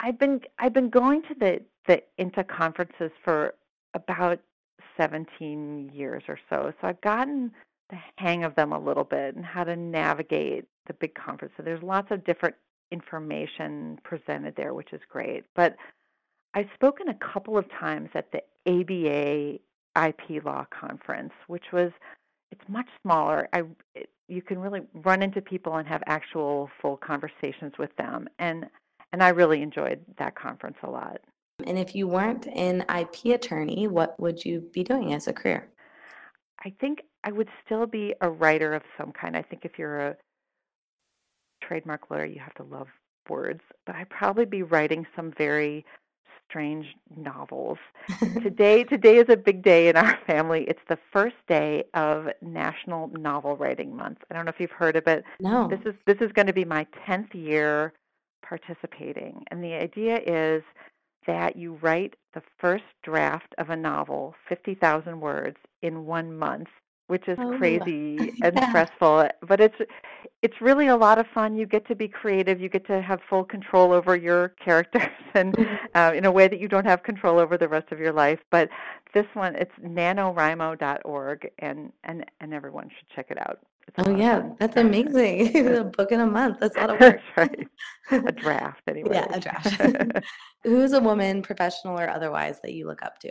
I've 0.00 0.18
been 0.18 0.40
I've 0.58 0.72
been 0.72 0.90
going 0.90 1.22
to 1.22 1.34
the 1.34 1.60
the 1.86 2.02
INTA 2.18 2.44
conferences 2.44 3.10
for 3.24 3.54
about 3.94 4.40
17 4.96 5.90
years 5.94 6.22
or 6.28 6.38
so. 6.50 6.72
So 6.80 6.88
I've 6.88 7.00
gotten 7.00 7.52
the 7.90 7.96
hang 8.16 8.44
of 8.44 8.54
them 8.56 8.72
a 8.72 8.78
little 8.78 9.04
bit 9.04 9.36
and 9.36 9.44
how 9.44 9.64
to 9.64 9.76
navigate 9.76 10.64
the 10.86 10.94
big 10.94 11.14
conference. 11.14 11.54
So 11.56 11.62
there's 11.62 11.82
lots 11.82 12.10
of 12.10 12.24
different 12.24 12.56
information 12.90 13.98
presented 14.02 14.56
there, 14.56 14.74
which 14.74 14.92
is 14.92 15.00
great. 15.08 15.44
But 15.54 15.76
I've 16.54 16.68
spoken 16.74 17.08
a 17.08 17.14
couple 17.14 17.56
of 17.56 17.70
times 17.70 18.10
at 18.14 18.32
the 18.32 18.42
ABA 18.66 19.58
IP 20.08 20.44
Law 20.44 20.66
Conference, 20.70 21.32
which 21.46 21.72
was 21.72 21.92
it's 22.50 22.68
much 22.68 22.88
smaller. 23.02 23.48
I 23.52 23.62
it, 23.94 24.10
you 24.28 24.42
can 24.42 24.58
really 24.58 24.80
run 24.92 25.22
into 25.22 25.40
people 25.40 25.76
and 25.76 25.86
have 25.86 26.02
actual 26.06 26.68
full 26.82 26.96
conversations 26.96 27.74
with 27.78 27.94
them. 27.96 28.28
And 28.38 28.66
and 29.12 29.22
I 29.22 29.30
really 29.30 29.62
enjoyed 29.62 30.04
that 30.18 30.34
conference 30.34 30.76
a 30.82 30.90
lot. 30.90 31.20
And 31.66 31.78
if 31.78 31.94
you 31.94 32.06
weren't 32.06 32.46
an 32.48 32.84
IP 32.94 33.34
attorney, 33.34 33.88
what 33.88 34.18
would 34.20 34.44
you 34.44 34.60
be 34.72 34.84
doing 34.84 35.14
as 35.14 35.26
a 35.26 35.32
career? 35.32 35.68
I 36.64 36.72
think 36.80 37.02
I 37.24 37.32
would 37.32 37.48
still 37.64 37.86
be 37.86 38.14
a 38.20 38.30
writer 38.30 38.74
of 38.74 38.82
some 38.98 39.12
kind. 39.12 39.36
I 39.36 39.42
think 39.42 39.64
if 39.64 39.78
you're 39.78 40.00
a 40.00 40.16
trademark 41.62 42.10
lawyer, 42.10 42.24
you 42.24 42.40
have 42.40 42.54
to 42.54 42.62
love 42.62 42.88
words, 43.28 43.60
but 43.86 43.96
I'd 43.96 44.10
probably 44.10 44.44
be 44.44 44.62
writing 44.62 45.06
some 45.16 45.32
very 45.36 45.84
strange 46.48 46.86
novels. 47.16 47.78
today 48.42 48.84
today 48.84 49.16
is 49.16 49.26
a 49.28 49.36
big 49.36 49.62
day 49.62 49.88
in 49.88 49.96
our 49.96 50.18
family. 50.26 50.64
It's 50.68 50.80
the 50.88 50.98
first 51.12 51.36
day 51.48 51.84
of 51.94 52.28
National 52.40 53.08
Novel 53.08 53.56
Writing 53.56 53.96
Month. 53.96 54.18
I 54.30 54.34
don't 54.34 54.44
know 54.44 54.50
if 54.50 54.60
you've 54.60 54.70
heard 54.70 54.96
of 54.96 55.06
it. 55.06 55.24
No. 55.40 55.68
This 55.68 55.80
is 55.84 55.94
this 56.06 56.18
is 56.20 56.32
going 56.32 56.46
to 56.46 56.52
be 56.52 56.64
my 56.64 56.86
10th 57.08 57.34
year 57.34 57.92
participating. 58.48 59.44
And 59.50 59.62
the 59.62 59.74
idea 59.74 60.18
is 60.26 60.62
that 61.26 61.56
you 61.56 61.78
write 61.82 62.14
the 62.34 62.42
first 62.58 62.84
draft 63.02 63.54
of 63.58 63.70
a 63.70 63.76
novel, 63.76 64.34
50,000 64.48 65.20
words 65.20 65.56
in 65.82 66.06
1 66.06 66.36
month 66.36 66.68
which 67.08 67.26
is 67.28 67.38
Oh, 67.40 67.56
crazy 67.58 68.32
and 68.42 68.58
stressful 68.68 69.28
but 69.46 69.60
it's 69.60 69.76
it's 70.42 70.60
really 70.60 70.88
a 70.88 70.96
lot 70.96 71.18
of 71.18 71.26
fun 71.34 71.56
you 71.56 71.66
get 71.66 71.86
to 71.88 71.94
be 71.94 72.08
creative 72.08 72.60
you 72.60 72.68
get 72.68 72.86
to 72.86 73.00
have 73.00 73.20
full 73.28 73.44
control 73.44 73.92
over 73.92 74.16
your 74.16 74.48
characters 74.64 75.02
and 75.34 75.54
Mhm. 75.54 75.78
uh, 75.94 76.12
in 76.14 76.24
a 76.24 76.32
way 76.32 76.48
that 76.48 76.58
you 76.60 76.68
don't 76.68 76.84
have 76.86 77.02
control 77.02 77.38
over 77.38 77.56
the 77.56 77.68
rest 77.68 77.92
of 77.92 77.98
your 77.98 78.12
life 78.12 78.40
but 78.50 78.68
this 79.14 79.26
one 79.34 79.54
it's 79.56 79.72
nanowrimo.org 79.82 81.50
and 81.60 81.92
and 82.04 82.24
and 82.40 82.52
everyone 82.54 82.88
should 82.88 83.08
check 83.14 83.26
it 83.30 83.38
out 83.38 83.58
it's 83.88 83.96
Oh 83.98 84.10
yeah, 84.16 84.40
fun. 84.40 84.56
that's 84.58 84.76
amazing. 84.76 85.56
a 85.76 85.84
book 85.84 86.10
in 86.10 86.18
a 86.18 86.26
month. 86.26 86.58
That's 86.58 86.76
a 86.76 86.80
lot 86.80 86.90
of 86.90 87.00
work. 87.00 87.20
right 87.36 87.68
a 88.10 88.32
draft 88.32 88.80
anyway 88.88 89.10
Yeah, 89.14 89.26
a 89.32 89.38
draft. 89.40 89.80
Who's 90.64 90.92
a 90.92 91.00
woman, 91.00 91.40
professional 91.42 91.98
or 91.98 92.08
otherwise, 92.10 92.60
that 92.62 92.72
you 92.72 92.86
look 92.88 93.02
up 93.02 93.20
to? 93.20 93.30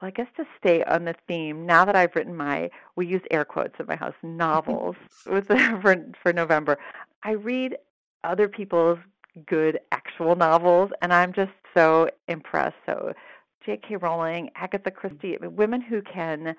Well, 0.00 0.08
I 0.08 0.10
guess 0.10 0.28
to 0.36 0.44
stay 0.58 0.84
on 0.84 1.04
the 1.04 1.14
theme, 1.26 1.66
now 1.66 1.84
that 1.84 1.96
I've 1.96 2.14
written 2.14 2.36
my, 2.36 2.70
we 2.96 3.06
use 3.06 3.22
air 3.30 3.44
quotes 3.44 3.74
at 3.78 3.88
my 3.88 3.96
house, 3.96 4.14
novels 4.22 4.96
with 5.26 5.46
for 5.82 5.96
for 6.22 6.32
November. 6.32 6.78
I 7.24 7.32
read 7.32 7.76
other 8.24 8.48
people's 8.48 8.98
good 9.46 9.78
actual 9.92 10.36
novels, 10.36 10.90
and 11.02 11.12
I'm 11.12 11.32
just 11.32 11.52
so 11.74 12.08
impressed. 12.28 12.76
So, 12.86 13.12
J.K. 13.64 13.96
Rowling, 13.96 14.50
Agatha 14.56 14.90
mm. 14.90 14.94
Christie, 14.94 15.36
I 15.36 15.42
mean, 15.42 15.56
women 15.56 15.80
who 15.80 16.02
can 16.02 16.54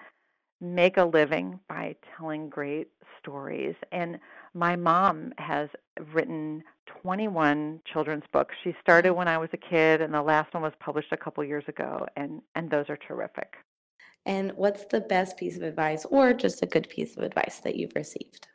make 0.61 0.97
a 0.97 1.05
living 1.05 1.59
by 1.69 1.95
telling 2.17 2.49
great 2.49 2.89
stories. 3.19 3.75
And 3.91 4.19
my 4.53 4.75
mom 4.75 5.33
has 5.37 5.69
written 6.13 6.63
21 7.01 7.81
children's 7.91 8.23
books. 8.31 8.55
She 8.63 8.75
started 8.81 9.09
mm-hmm. 9.09 9.17
when 9.17 9.27
I 9.27 9.37
was 9.37 9.49
a 9.53 9.57
kid, 9.57 10.01
and 10.01 10.13
the 10.13 10.21
last 10.21 10.53
one 10.53 10.63
was 10.63 10.73
published 10.79 11.11
a 11.11 11.17
couple 11.17 11.43
years 11.43 11.65
ago, 11.67 12.05
and, 12.15 12.41
and 12.55 12.69
those 12.69 12.89
are 12.89 12.97
terrific. 12.97 13.53
And 14.25 14.51
what's 14.53 14.85
the 14.85 15.01
best 15.01 15.37
piece 15.37 15.55
of 15.55 15.63
advice 15.63 16.05
or 16.05 16.33
just 16.33 16.61
a 16.61 16.67
good 16.67 16.89
piece 16.89 17.15
of 17.15 17.23
advice 17.23 17.61
that 17.63 17.75
you've 17.75 17.95
received? 17.95 18.47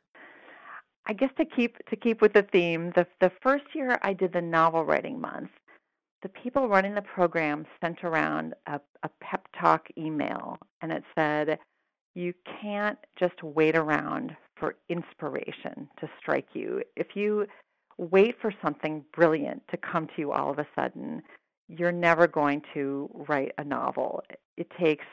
I 1.07 1.13
guess 1.13 1.31
to 1.37 1.45
keep 1.45 1.77
to 1.87 1.97
keep 1.97 2.23
with 2.23 2.33
the 2.33 2.43
theme, 2.43 2.93
the 2.95 3.07
the 3.21 3.31
first 3.43 3.65
year 3.75 3.99
I 4.03 4.15
did 4.15 4.33
the 4.33 4.41
novel 4.41 4.85
writing 4.85 5.21
month, 5.21 5.51
the 6.23 6.31
people 6.31 6.69
running 6.69 6.95
the 6.95 7.03
program 7.03 7.67
sent 7.81 8.05
around 8.05 8.55
a, 8.67 8.81
a 9.03 9.11
pep 9.21 9.47
talk 9.61 9.89
email, 9.99 10.59
and 10.81 10.91
it 10.93 11.05
said, 11.15 11.59
"You 12.15 12.33
can't 12.63 12.99
just 13.19 13.43
wait 13.43 13.77
around 13.77 14.35
for 14.57 14.77
inspiration 14.89 15.89
to 16.01 16.09
strike 16.19 16.49
you. 16.55 16.83
If 16.97 17.09
you 17.15 17.47
wait 17.99 18.37
for 18.41 18.53
something 18.63 19.05
brilliant 19.15 19.63
to 19.71 19.77
come 19.77 20.07
to 20.09 20.13
you 20.19 20.33
all 20.33 20.51
of 20.51 20.59
a 20.59 20.67
sudden, 20.75 21.23
you're 21.69 21.93
never 21.93 22.27
going 22.27 22.63
to 22.75 23.09
write 23.29 23.53
a 23.59 23.65
novel. 23.65 24.23
It 24.57 24.69
takes 24.79 25.07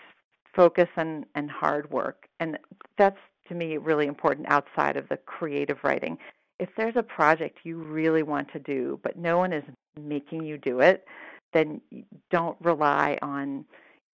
focus 0.55 0.89
and, 0.97 1.25
and 1.35 1.49
hard 1.49 1.89
work, 1.91 2.27
and 2.39 2.57
that's 2.97 3.19
to 3.47 3.55
me 3.55 3.77
really 3.77 4.07
important 4.07 4.47
outside 4.49 4.97
of 4.97 5.07
the 5.09 5.17
creative 5.17 5.77
writing. 5.83 6.17
If 6.59 6.69
there's 6.77 6.95
a 6.95 7.03
project 7.03 7.59
you 7.63 7.77
really 7.77 8.23
want 8.23 8.51
to 8.53 8.59
do, 8.59 8.99
but 9.03 9.17
no 9.17 9.37
one 9.37 9.53
is 9.53 9.63
making 9.99 10.43
you 10.45 10.57
do 10.57 10.79
it, 10.79 11.05
then 11.53 11.81
don't 12.29 12.57
rely 12.61 13.17
on 13.21 13.65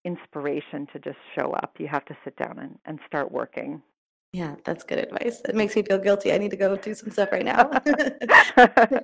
inspiration 0.05 0.88
to 0.93 0.99
just 0.99 1.17
show 1.38 1.51
up. 1.51 1.75
You 1.78 1.88
have 1.88 2.05
to 2.05 2.17
sit 2.23 2.38
down 2.38 2.57
and, 2.59 2.80
and 2.86 2.99
start 3.05 3.32
working. 3.32 3.82
Yeah, 4.38 4.55
that's 4.63 4.83
good 4.83 4.99
advice. 4.99 5.41
It 5.49 5.55
makes 5.55 5.75
me 5.75 5.81
feel 5.81 5.97
guilty. 5.97 6.31
I 6.31 6.38
need 6.38 6.51
to 6.51 6.57
go 6.57 6.75
do 6.75 6.93
some 6.93 7.09
stuff 7.09 7.31
right 7.31 7.43
now. 7.43 7.71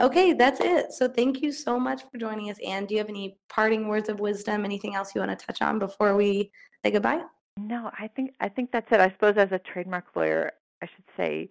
okay, 0.00 0.32
that's 0.32 0.60
it. 0.60 0.92
So 0.92 1.06
thank 1.06 1.40
you 1.40 1.52
so 1.52 1.78
much 1.78 2.02
for 2.10 2.18
joining 2.18 2.50
us. 2.50 2.56
Anne, 2.66 2.86
do 2.86 2.94
you 2.94 2.98
have 2.98 3.08
any 3.08 3.38
parting 3.48 3.86
words 3.86 4.08
of 4.08 4.18
wisdom? 4.18 4.64
Anything 4.64 4.96
else 4.96 5.14
you 5.14 5.20
want 5.20 5.38
to 5.38 5.46
touch 5.46 5.62
on 5.62 5.78
before 5.78 6.16
we 6.16 6.50
say 6.84 6.90
goodbye? 6.90 7.22
no, 7.58 7.90
I 7.98 8.08
think 8.08 8.32
I 8.40 8.48
think 8.48 8.72
that's 8.72 8.90
it. 8.90 9.00
I 9.00 9.10
suppose 9.10 9.34
as 9.36 9.52
a 9.52 9.60
trademark 9.60 10.04
lawyer, 10.16 10.50
I 10.82 10.86
should 10.86 11.04
say, 11.16 11.48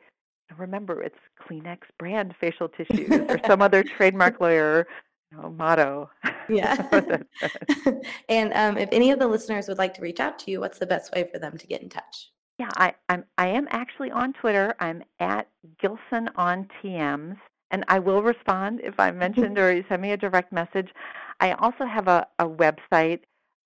remember 0.57 1.01
it's 1.01 1.15
Kleenex 1.41 1.79
brand 1.97 2.35
facial 2.39 2.67
tissues 2.69 3.09
or 3.29 3.39
some 3.47 3.61
other 3.61 3.81
trademark 3.97 4.41
lawyer 4.41 4.87
you 5.31 5.37
know, 5.37 5.49
motto. 5.49 6.09
Yeah. 6.49 6.75
And 8.29 8.53
um, 8.53 8.77
if 8.77 8.89
any 8.91 9.11
of 9.11 9.19
the 9.19 9.27
listeners 9.27 9.67
would 9.67 9.77
like 9.77 9.93
to 9.95 10.01
reach 10.01 10.19
out 10.19 10.37
to 10.39 10.51
you, 10.51 10.59
what's 10.59 10.79
the 10.79 10.85
best 10.85 11.13
way 11.13 11.27
for 11.31 11.39
them 11.39 11.57
to 11.57 11.65
get 11.65 11.81
in 11.81 11.89
touch? 11.89 12.31
Yeah, 12.57 12.69
I, 12.77 12.93
I'm 13.09 13.25
I 13.37 13.47
am 13.47 13.67
actually 13.69 14.11
on 14.11 14.31
Twitter. 14.33 14.75
I'm 14.79 15.03
at 15.19 15.49
Gilson 15.81 16.29
on 16.35 16.69
TMs, 16.81 17.37
and 17.71 17.83
I 17.87 17.99
will 17.99 18.23
respond 18.23 18.79
if 18.83 18.99
I'm 18.99 19.17
mentioned 19.25 19.57
or 19.57 19.73
you 19.73 19.83
send 19.89 20.01
me 20.01 20.11
a 20.11 20.17
direct 20.17 20.53
message. 20.53 20.89
I 21.41 21.51
also 21.53 21.85
have 21.85 22.07
a, 22.07 22.27
a 22.39 22.45
website 22.45 23.21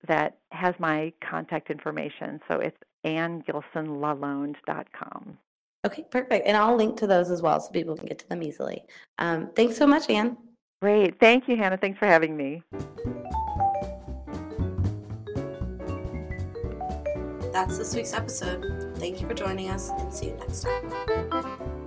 that 0.07 0.37
has 0.51 0.73
my 0.79 1.11
contact 1.21 1.69
information, 1.69 2.39
so 2.47 2.55
it's 2.55 2.77
annegilsonlalonde.com. 3.05 5.37
Okay, 5.85 6.05
perfect. 6.09 6.47
And 6.47 6.57
I'll 6.57 6.75
link 6.75 6.97
to 6.97 7.07
those 7.07 7.29
as 7.29 7.41
well 7.41 7.57
so 7.59 7.71
people 7.71 7.95
can 7.95 8.07
get 8.07 8.19
to 8.19 8.27
them 8.27 8.43
easily. 8.43 8.83
Um, 9.17 9.49
thanks 9.55 9.77
so 9.77 9.87
much, 9.87 10.09
Anne. 10.09 10.35
Great, 10.81 11.19
thank 11.19 11.47
you, 11.47 11.55
Hannah. 11.57 11.77
Thanks 11.77 11.99
for 11.99 12.05
having 12.05 12.35
me. 12.35 12.63
That's 17.51 17.77
this 17.77 17.95
week's 17.95 18.13
episode. 18.13 18.93
Thank 18.97 19.21
you 19.21 19.27
for 19.27 19.33
joining 19.33 19.69
us 19.69 19.89
and 19.89 20.13
see 20.13 20.27
you 20.27 20.37
next 20.37 20.61
time. 20.63 21.78